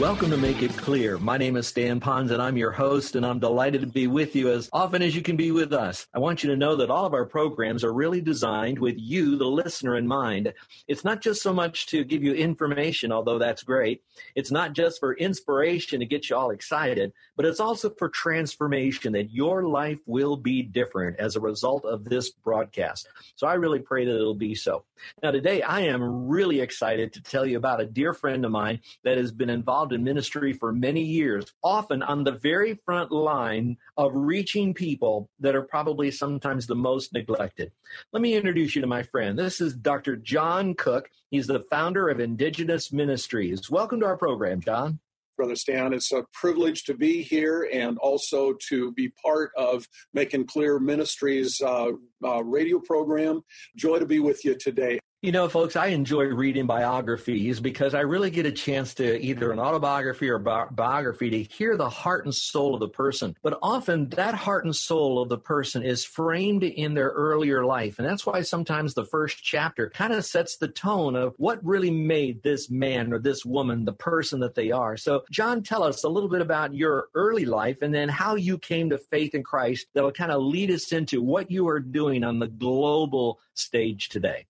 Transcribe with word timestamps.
Welcome 0.00 0.30
to 0.30 0.38
Make 0.38 0.62
It 0.62 0.74
Clear. 0.78 1.18
My 1.18 1.36
name 1.36 1.56
is 1.58 1.68
Stan 1.68 2.00
Ponz 2.00 2.30
and 2.30 2.40
I'm 2.40 2.56
your 2.56 2.70
host 2.70 3.16
and 3.16 3.26
I'm 3.26 3.38
delighted 3.38 3.82
to 3.82 3.86
be 3.86 4.06
with 4.06 4.34
you 4.34 4.50
as 4.50 4.70
often 4.72 5.02
as 5.02 5.14
you 5.14 5.20
can 5.20 5.36
be 5.36 5.50
with 5.50 5.74
us. 5.74 6.06
I 6.14 6.18
want 6.18 6.42
you 6.42 6.48
to 6.48 6.56
know 6.56 6.74
that 6.76 6.88
all 6.88 7.04
of 7.04 7.12
our 7.12 7.26
programs 7.26 7.84
are 7.84 7.92
really 7.92 8.22
designed 8.22 8.78
with 8.78 8.94
you, 8.96 9.36
the 9.36 9.44
listener, 9.44 9.96
in 9.96 10.06
mind. 10.06 10.54
It's 10.88 11.04
not 11.04 11.20
just 11.20 11.42
so 11.42 11.52
much 11.52 11.86
to 11.88 12.02
give 12.02 12.22
you 12.22 12.32
information, 12.32 13.12
although 13.12 13.38
that's 13.38 13.62
great. 13.62 14.02
It's 14.34 14.50
not 14.50 14.72
just 14.72 15.00
for 15.00 15.18
inspiration 15.18 16.00
to 16.00 16.06
get 16.06 16.30
you 16.30 16.36
all 16.36 16.50
excited, 16.50 17.12
but 17.36 17.44
it's 17.44 17.60
also 17.60 17.90
for 17.90 18.08
transformation 18.08 19.12
that 19.12 19.30
your 19.30 19.64
life 19.68 19.98
will 20.06 20.38
be 20.38 20.62
different 20.62 21.20
as 21.20 21.36
a 21.36 21.40
result 21.40 21.84
of 21.84 22.06
this 22.06 22.30
broadcast. 22.30 23.06
So 23.36 23.46
I 23.46 23.52
really 23.52 23.80
pray 23.80 24.06
that 24.06 24.14
it'll 24.14 24.34
be 24.34 24.54
so. 24.54 24.84
Now 25.22 25.30
today 25.30 25.60
I 25.60 25.80
am 25.80 26.26
really 26.26 26.60
excited 26.60 27.12
to 27.12 27.22
tell 27.22 27.44
you 27.44 27.58
about 27.58 27.82
a 27.82 27.86
dear 27.86 28.14
friend 28.14 28.46
of 28.46 28.50
mine 28.50 28.80
that 29.04 29.18
has 29.18 29.30
been 29.30 29.50
involved 29.50 29.89
involved 29.90 30.00
in 30.00 30.04
ministry 30.04 30.52
for 30.52 30.72
many 30.72 31.02
years, 31.02 31.52
often 31.62 32.02
on 32.02 32.24
the 32.24 32.32
very 32.32 32.74
front 32.84 33.10
line 33.10 33.76
of 33.96 34.12
reaching 34.14 34.72
people 34.74 35.28
that 35.40 35.56
are 35.56 35.62
probably 35.62 36.10
sometimes 36.10 36.66
the 36.66 36.74
most 36.74 37.12
neglected. 37.12 37.72
Let 38.12 38.22
me 38.22 38.34
introduce 38.34 38.74
you 38.76 38.82
to 38.82 38.86
my 38.86 39.02
friend. 39.02 39.38
This 39.38 39.60
is 39.60 39.74
Dr. 39.74 40.16
John 40.16 40.74
Cook. 40.74 41.10
He's 41.30 41.46
the 41.46 41.64
founder 41.70 42.08
of 42.08 42.20
Indigenous 42.20 42.92
Ministries. 42.92 43.70
Welcome 43.70 44.00
to 44.00 44.06
our 44.06 44.16
program, 44.16 44.60
John. 44.60 45.00
Brother 45.36 45.56
Stan. 45.56 45.94
It's 45.94 46.12
a 46.12 46.24
privilege 46.34 46.84
to 46.84 46.94
be 46.94 47.22
here 47.22 47.68
and 47.72 47.96
also 47.98 48.54
to 48.68 48.92
be 48.92 49.08
part 49.24 49.50
of 49.56 49.88
Making 50.12 50.46
Clear 50.46 50.78
Ministries 50.78 51.60
uh, 51.62 51.92
uh, 52.22 52.44
radio 52.44 52.78
program. 52.78 53.40
Joy 53.74 53.98
to 53.98 54.06
be 54.06 54.20
with 54.20 54.44
you 54.44 54.54
today. 54.54 55.00
You 55.22 55.32
know, 55.32 55.50
folks, 55.50 55.76
I 55.76 55.88
enjoy 55.88 56.28
reading 56.28 56.64
biographies 56.64 57.60
because 57.60 57.92
I 57.92 58.00
really 58.00 58.30
get 58.30 58.46
a 58.46 58.50
chance 58.50 58.94
to 58.94 59.20
either 59.20 59.52
an 59.52 59.58
autobiography 59.58 60.30
or 60.30 60.38
bi- 60.38 60.68
biography 60.70 61.28
to 61.28 61.42
hear 61.42 61.76
the 61.76 61.90
heart 61.90 62.24
and 62.24 62.34
soul 62.34 62.72
of 62.72 62.80
the 62.80 62.88
person. 62.88 63.36
But 63.42 63.58
often 63.60 64.08
that 64.10 64.34
heart 64.34 64.64
and 64.64 64.74
soul 64.74 65.20
of 65.20 65.28
the 65.28 65.36
person 65.36 65.82
is 65.82 66.06
framed 66.06 66.62
in 66.62 66.94
their 66.94 67.10
earlier 67.10 67.66
life. 67.66 67.98
And 67.98 68.08
that's 68.08 68.24
why 68.24 68.40
sometimes 68.40 68.94
the 68.94 69.04
first 69.04 69.44
chapter 69.44 69.90
kind 69.90 70.14
of 70.14 70.24
sets 70.24 70.56
the 70.56 70.68
tone 70.68 71.14
of 71.16 71.34
what 71.36 71.62
really 71.62 71.90
made 71.90 72.42
this 72.42 72.70
man 72.70 73.12
or 73.12 73.18
this 73.18 73.44
woman 73.44 73.84
the 73.84 73.92
person 73.92 74.40
that 74.40 74.54
they 74.54 74.70
are. 74.70 74.96
So, 74.96 75.24
John, 75.30 75.62
tell 75.62 75.82
us 75.82 76.02
a 76.02 76.08
little 76.08 76.30
bit 76.30 76.40
about 76.40 76.72
your 76.72 77.08
early 77.14 77.44
life 77.44 77.82
and 77.82 77.92
then 77.92 78.08
how 78.08 78.36
you 78.36 78.56
came 78.56 78.88
to 78.88 78.96
faith 78.96 79.34
in 79.34 79.42
Christ 79.42 79.88
that'll 79.92 80.12
kind 80.12 80.32
of 80.32 80.40
lead 80.40 80.70
us 80.70 80.92
into 80.92 81.20
what 81.20 81.50
you 81.50 81.68
are 81.68 81.78
doing 81.78 82.24
on 82.24 82.38
the 82.38 82.48
global 82.48 83.38
stage 83.52 84.08
today. 84.08 84.46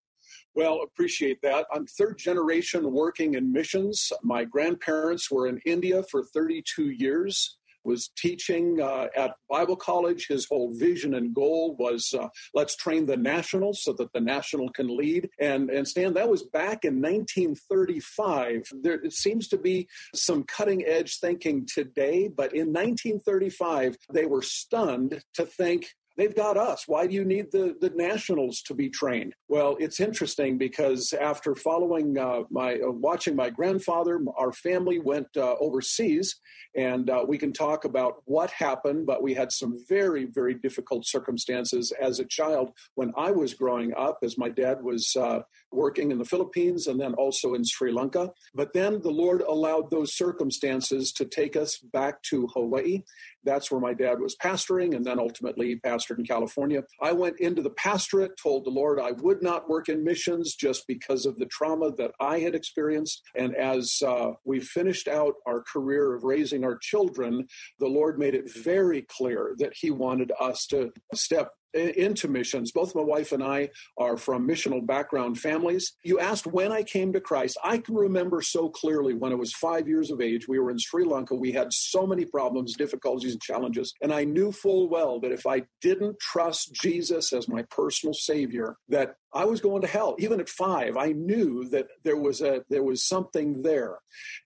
Well, 0.55 0.81
appreciate 0.83 1.41
that. 1.43 1.67
I'm 1.73 1.87
third 1.87 2.19
generation 2.19 2.91
working 2.93 3.35
in 3.35 3.53
missions. 3.53 4.13
My 4.23 4.45
grandparents 4.45 5.31
were 5.31 5.47
in 5.47 5.61
India 5.65 6.03
for 6.11 6.25
32 6.25 6.91
years. 6.91 7.57
Was 7.83 8.11
teaching 8.15 8.79
uh, 8.79 9.07
at 9.17 9.37
Bible 9.49 9.75
college. 9.75 10.27
His 10.29 10.47
whole 10.47 10.75
vision 10.75 11.15
and 11.15 11.35
goal 11.35 11.77
was 11.79 12.13
uh, 12.13 12.29
let's 12.53 12.77
train 12.77 13.07
the 13.07 13.17
nationals 13.17 13.83
so 13.83 13.95
that 13.95 14.13
the 14.13 14.21
national 14.21 14.69
can 14.69 14.95
lead. 14.95 15.31
And 15.41 15.71
and 15.71 15.89
Stan, 15.89 16.13
that 16.13 16.29
was 16.29 16.43
back 16.43 16.85
in 16.85 17.01
1935. 17.01 18.65
There 18.83 19.01
seems 19.09 19.49
to 19.49 19.57
be 19.57 19.89
some 20.15 20.43
cutting 20.43 20.85
edge 20.85 21.21
thinking 21.21 21.67
today, 21.67 22.29
but 22.29 22.53
in 22.53 22.67
1935 22.67 23.97
they 24.13 24.27
were 24.27 24.43
stunned 24.43 25.23
to 25.33 25.47
think 25.47 25.95
They've 26.21 26.37
got 26.37 26.59
us. 26.59 26.87
Why 26.87 27.07
do 27.07 27.15
you 27.15 27.25
need 27.25 27.51
the, 27.51 27.75
the 27.81 27.89
nationals 27.95 28.61
to 28.67 28.75
be 28.75 28.91
trained? 28.91 29.33
Well, 29.49 29.79
it's 29.81 30.01
interesting 30.01 30.59
because 30.59 31.15
after 31.19 31.55
following 31.55 32.19
uh, 32.19 32.43
my 32.51 32.75
uh, 32.75 32.91
watching 32.91 33.35
my 33.35 33.49
grandfather, 33.49 34.21
our 34.37 34.53
family 34.53 34.99
went 34.99 35.29
uh, 35.39 35.55
overseas, 35.61 36.39
and 36.77 37.09
uh, 37.09 37.25
we 37.27 37.39
can 37.39 37.55
talk 37.55 37.87
about 37.87 38.17
what 38.27 38.51
happened. 38.51 39.07
But 39.07 39.23
we 39.23 39.33
had 39.33 39.51
some 39.51 39.79
very 39.89 40.27
very 40.27 40.53
difficult 40.53 41.07
circumstances 41.07 41.91
as 41.99 42.21
a 42.21 42.27
child 42.27 42.73
when 42.97 43.15
I 43.17 43.31
was 43.31 43.55
growing 43.55 43.95
up, 43.95 44.19
as 44.23 44.37
my 44.37 44.51
dad 44.51 44.83
was 44.83 45.17
uh, 45.17 45.41
working 45.73 46.11
in 46.11 46.19
the 46.19 46.25
Philippines 46.27 46.87
and 46.87 47.01
then 47.01 47.15
also 47.15 47.55
in 47.55 47.65
Sri 47.65 47.93
Lanka. 47.93 48.31
But 48.55 48.75
then 48.75 49.01
the 49.01 49.11
Lord 49.11 49.41
allowed 49.41 49.91
those 49.91 50.15
circumstances 50.15 51.13
to 51.13 51.25
take 51.25 51.57
us 51.57 51.79
back 51.79 52.23
to 52.25 52.47
Hawaii. 52.49 53.05
That's 53.45 53.71
where 53.71 53.81
my 53.81 53.95
dad 53.95 54.21
was 54.21 54.37
pastoring 54.37 54.95
and 54.95 55.05
then 55.05 55.19
ultimately 55.19 55.69
he 55.69 55.77
pastored 55.77 56.19
in 56.19 56.25
California. 56.25 56.83
I 57.01 57.13
went 57.13 57.41
into 57.41 57.63
the 57.63 57.71
pastorate, 57.71 58.33
told 58.37 58.65
the 58.65 58.71
Lord 58.71 59.01
I 59.01 59.13
would 59.13 59.43
not 59.43 59.69
work 59.69 59.89
in 59.89 60.05
missions 60.05 60.55
just 60.55 60.87
because 60.87 61.27
of 61.27 61.39
the 61.39 61.47
trauma 61.47 61.93
that 61.97 62.13
I 62.21 62.41
had 62.41 62.55
experienced. 62.55 63.23
And 63.35 63.55
as 63.55 63.99
uh, 64.07 64.33
we 64.45 64.61
finished 64.61 65.09
out 65.09 65.35
our 65.47 65.63
career 65.63 66.15
of 66.15 66.25
raising 66.25 66.65
our 66.65 66.79
children, 66.79 67.47
the 67.79 67.89
Lord 67.89 68.19
made 68.19 68.35
it 68.35 68.53
very 68.53 69.03
clear 69.03 69.55
that 69.59 69.73
He 69.75 69.91
wanted 69.91 70.33
us 70.41 70.67
to 70.67 70.93
step 71.15 71.51
into 71.75 72.29
missions. 72.29 72.73
Both 72.73 72.95
my 72.95 73.03
wife 73.03 73.33
and 73.33 73.43
I 73.43 73.71
are 73.99 74.17
from 74.17 74.49
missional 74.49 74.85
background 74.85 75.39
families. 75.39 75.93
You 76.03 76.19
asked 76.19 76.47
when 76.47 76.73
I 76.73 76.83
came 76.83 77.13
to 77.13 77.21
Christ. 77.21 77.59
I 77.63 77.79
can 77.79 77.95
remember 77.95 78.43
so 78.43 78.69
clearly 78.69 79.15
when 79.15 79.33
I 79.33 79.37
was 79.37 79.53
five 79.53 79.89
years 79.89 80.11
of 80.11 80.21
age. 80.21 80.49
We 80.49 80.59
were 80.59 80.71
in 80.71 80.79
Sri 80.79 81.05
Lanka. 81.05 81.35
We 81.35 81.53
had 81.53 81.73
so 81.73 82.07
many 82.07 82.25
problems, 82.25 82.77
difficulties, 82.77 83.33
and 83.33 83.43
challenges. 83.43 83.95
And 84.03 84.13
I 84.13 84.25
knew 84.25 84.53
full 84.53 84.89
well 84.89 85.21
that 85.21 85.33
if 85.33 85.47
I 85.47 85.65
didn't 85.81 86.19
trust 86.21 86.73
Jesus 86.75 87.33
as 87.33 87.49
my 87.49 87.63
personal 87.71 88.15
Savior, 88.15 88.77
that 88.89 89.15
I 89.33 89.45
was 89.45 89.61
going 89.61 89.83
to 89.83 89.89
hell. 89.89 90.17
Even 90.19 90.41
at 90.41 90.49
five, 90.49 90.97
I 90.97 91.13
knew 91.13 91.69
that 91.71 91.87
there 92.03 92.17
was 92.17 92.41
a 92.41 92.65
there 92.69 92.83
was 92.83 93.07
something 93.07 93.63
there. 93.63 93.99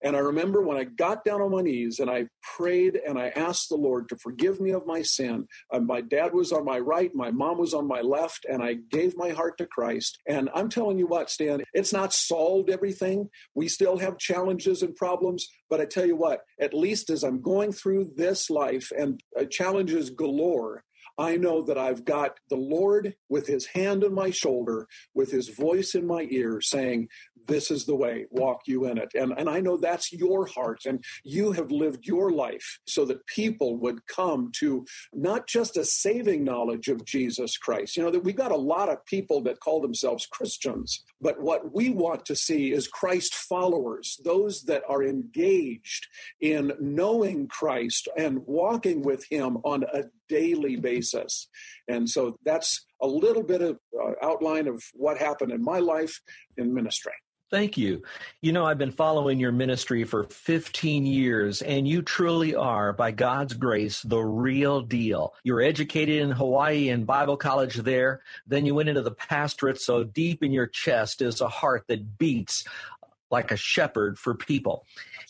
And 0.02 0.14
I 0.14 0.18
remember 0.18 0.60
when 0.60 0.76
I 0.76 0.84
got 0.84 1.24
down 1.24 1.40
on 1.40 1.52
my 1.52 1.62
knees 1.62 2.00
and 2.00 2.10
I 2.10 2.26
prayed 2.56 3.00
and 3.06 3.18
I 3.18 3.28
asked 3.28 3.70
the 3.70 3.76
Lord 3.76 4.08
to 4.10 4.16
forgive 4.16 4.60
me 4.60 4.72
of 4.72 4.86
my 4.86 5.02
sin. 5.02 5.46
And 5.72 5.86
my 5.86 6.02
dad 6.02 6.34
was 6.34 6.52
on 6.52 6.64
my 6.64 6.78
right, 6.78 7.13
my 7.14 7.30
mom 7.30 7.58
was 7.58 7.74
on 7.74 7.86
my 7.86 8.00
left, 8.00 8.44
and 8.48 8.62
I 8.62 8.74
gave 8.90 9.16
my 9.16 9.30
heart 9.30 9.58
to 9.58 9.66
Christ. 9.66 10.18
And 10.26 10.50
I'm 10.54 10.68
telling 10.68 10.98
you 10.98 11.06
what, 11.06 11.30
Stan, 11.30 11.62
it's 11.72 11.92
not 11.92 12.12
solved 12.12 12.70
everything. 12.70 13.28
We 13.54 13.68
still 13.68 13.98
have 13.98 14.18
challenges 14.18 14.82
and 14.82 14.94
problems, 14.96 15.46
but 15.70 15.80
I 15.80 15.86
tell 15.86 16.06
you 16.06 16.16
what, 16.16 16.40
at 16.60 16.74
least 16.74 17.10
as 17.10 17.22
I'm 17.22 17.40
going 17.40 17.72
through 17.72 18.12
this 18.16 18.50
life 18.50 18.90
and 18.96 19.20
uh, 19.38 19.44
challenges 19.44 20.10
galore, 20.10 20.84
I 21.18 21.36
know 21.36 21.62
that 21.62 21.78
I've 21.78 22.04
got 22.04 22.38
the 22.50 22.56
Lord 22.56 23.14
with 23.28 23.46
his 23.46 23.66
hand 23.66 24.04
on 24.04 24.14
my 24.14 24.30
shoulder, 24.30 24.88
with 25.14 25.30
his 25.30 25.48
voice 25.48 25.94
in 25.94 26.06
my 26.06 26.26
ear 26.30 26.60
saying, 26.60 27.08
this 27.46 27.70
is 27.70 27.84
the 27.84 27.94
way, 27.94 28.26
walk 28.30 28.62
you 28.66 28.86
in 28.86 28.98
it. 28.98 29.10
And, 29.14 29.32
and 29.36 29.48
I 29.48 29.60
know 29.60 29.76
that's 29.76 30.12
your 30.12 30.46
heart, 30.46 30.86
and 30.86 31.04
you 31.24 31.52
have 31.52 31.70
lived 31.70 32.06
your 32.06 32.30
life 32.30 32.78
so 32.86 33.04
that 33.06 33.26
people 33.26 33.76
would 33.78 34.06
come 34.06 34.50
to 34.60 34.84
not 35.12 35.46
just 35.46 35.76
a 35.76 35.84
saving 35.84 36.44
knowledge 36.44 36.88
of 36.88 37.04
Jesus 37.04 37.56
Christ. 37.56 37.96
You 37.96 38.02
know, 38.02 38.10
that 38.10 38.24
we've 38.24 38.36
got 38.36 38.52
a 38.52 38.56
lot 38.56 38.88
of 38.88 39.04
people 39.06 39.42
that 39.42 39.60
call 39.60 39.80
themselves 39.80 40.26
Christians, 40.26 41.02
but 41.24 41.40
what 41.40 41.74
we 41.74 41.88
want 41.88 42.26
to 42.26 42.36
see 42.36 42.70
is 42.70 42.86
Christ 42.86 43.34
followers, 43.34 44.20
those 44.24 44.62
that 44.64 44.82
are 44.90 45.02
engaged 45.02 46.06
in 46.42 46.70
knowing 46.78 47.48
Christ 47.48 48.08
and 48.18 48.40
walking 48.46 49.00
with 49.00 49.24
Him 49.30 49.56
on 49.64 49.84
a 49.84 50.02
daily 50.28 50.76
basis. 50.76 51.48
And 51.88 52.08
so 52.08 52.36
that's 52.44 52.84
a 53.00 53.06
little 53.06 53.42
bit 53.42 53.62
of 53.62 53.78
uh, 53.98 54.12
outline 54.22 54.68
of 54.68 54.82
what 54.92 55.16
happened 55.16 55.50
in 55.50 55.64
my 55.64 55.78
life 55.78 56.20
in 56.58 56.74
ministry. 56.74 57.14
Thank 57.54 57.78
you. 57.78 58.02
You 58.40 58.50
know, 58.50 58.66
I've 58.66 58.78
been 58.78 58.90
following 58.90 59.38
your 59.38 59.52
ministry 59.52 60.02
for 60.02 60.24
15 60.24 61.06
years, 61.06 61.62
and 61.62 61.86
you 61.86 62.02
truly 62.02 62.52
are, 62.52 62.92
by 62.92 63.12
God's 63.12 63.54
grace, 63.54 64.02
the 64.02 64.18
real 64.18 64.80
deal. 64.80 65.34
You're 65.44 65.62
educated 65.62 66.20
in 66.20 66.32
Hawaii 66.32 66.88
and 66.88 67.06
Bible 67.06 67.36
college 67.36 67.76
there. 67.76 68.22
Then 68.48 68.66
you 68.66 68.74
went 68.74 68.88
into 68.88 69.02
the 69.02 69.12
pastorate, 69.12 69.80
so 69.80 70.02
deep 70.02 70.42
in 70.42 70.50
your 70.50 70.66
chest 70.66 71.22
is 71.22 71.40
a 71.42 71.48
heart 71.48 71.84
that 71.86 72.18
beats 72.18 72.64
like 73.30 73.52
a 73.52 73.56
shepherd 73.56 74.18
for 74.18 74.34
people. 74.34 74.84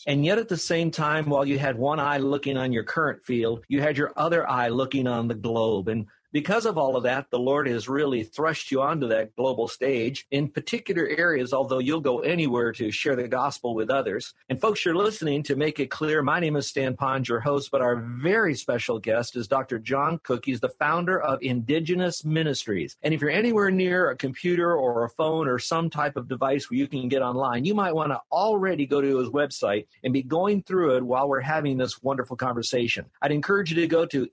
And 0.07 0.25
yet 0.25 0.39
at 0.39 0.49
the 0.49 0.57
same 0.57 0.89
time, 0.89 1.29
while 1.29 1.45
you 1.45 1.59
had 1.59 1.77
one 1.77 1.99
eye 1.99 2.17
looking 2.17 2.57
on 2.57 2.71
your 2.71 2.85
current 2.85 3.23
field, 3.23 3.63
you 3.67 3.81
had 3.81 3.99
your 3.99 4.11
other 4.15 4.49
eye 4.49 4.69
looking 4.69 5.05
on 5.05 5.27
the 5.27 5.35
globe. 5.35 5.89
And 5.89 6.07
because 6.35 6.65
of 6.65 6.77
all 6.77 6.97
of 6.97 7.03
that, 7.03 7.31
the 7.31 7.39
Lord 7.39 7.65
has 7.65 7.87
really 7.87 8.21
thrust 8.21 8.69
you 8.69 8.81
onto 8.81 9.07
that 9.07 9.33
global 9.37 9.69
stage 9.69 10.27
in 10.31 10.49
particular 10.49 11.07
areas, 11.07 11.53
although 11.53 11.79
you'll 11.79 12.01
go 12.01 12.19
anywhere 12.19 12.73
to 12.73 12.91
share 12.91 13.15
the 13.15 13.25
gospel 13.25 13.73
with 13.73 13.89
others. 13.89 14.33
And 14.49 14.59
folks, 14.59 14.83
you're 14.83 14.95
listening 14.95 15.43
to 15.43 15.55
make 15.55 15.79
it 15.79 15.89
clear. 15.89 16.21
My 16.21 16.41
name 16.41 16.57
is 16.57 16.67
Stan 16.67 16.97
Ponz, 16.97 17.29
your 17.29 17.39
host, 17.39 17.71
but 17.71 17.79
our 17.79 17.95
very 17.95 18.53
special 18.53 18.99
guest 18.99 19.37
is 19.37 19.47
Dr. 19.47 19.79
John 19.79 20.19
Cook. 20.23 20.43
He's 20.43 20.59
the 20.59 20.67
founder 20.67 21.21
of 21.21 21.41
Indigenous 21.41 22.25
Ministries. 22.25 22.97
And 23.01 23.13
if 23.13 23.21
you're 23.21 23.29
anywhere 23.29 23.71
near 23.71 24.09
a 24.09 24.17
computer 24.17 24.75
or 24.75 25.05
a 25.05 25.09
phone 25.11 25.47
or 25.47 25.57
some 25.57 25.89
type 25.89 26.17
of 26.17 26.27
device 26.27 26.69
where 26.69 26.77
you 26.77 26.89
can 26.89 27.07
get 27.07 27.21
online, 27.21 27.63
you 27.63 27.73
might 27.73 27.95
want 27.95 28.11
to 28.11 28.19
already 28.33 28.85
go 28.85 28.99
to 28.99 29.19
his 29.19 29.29
website 29.29 29.85
and 30.03 30.11
be 30.11 30.21
going 30.21 30.63
through 30.63 30.97
it 30.97 31.03
while 31.03 31.29
we're 31.29 31.39
having 31.39 31.77
this 31.77 32.03
wonderful 32.03 32.35
conversation. 32.35 33.05
I'd 33.21 33.31
encourage 33.31 33.71
you 33.71 33.79
to 33.79 33.87
go 33.87 34.05
to 34.07 34.27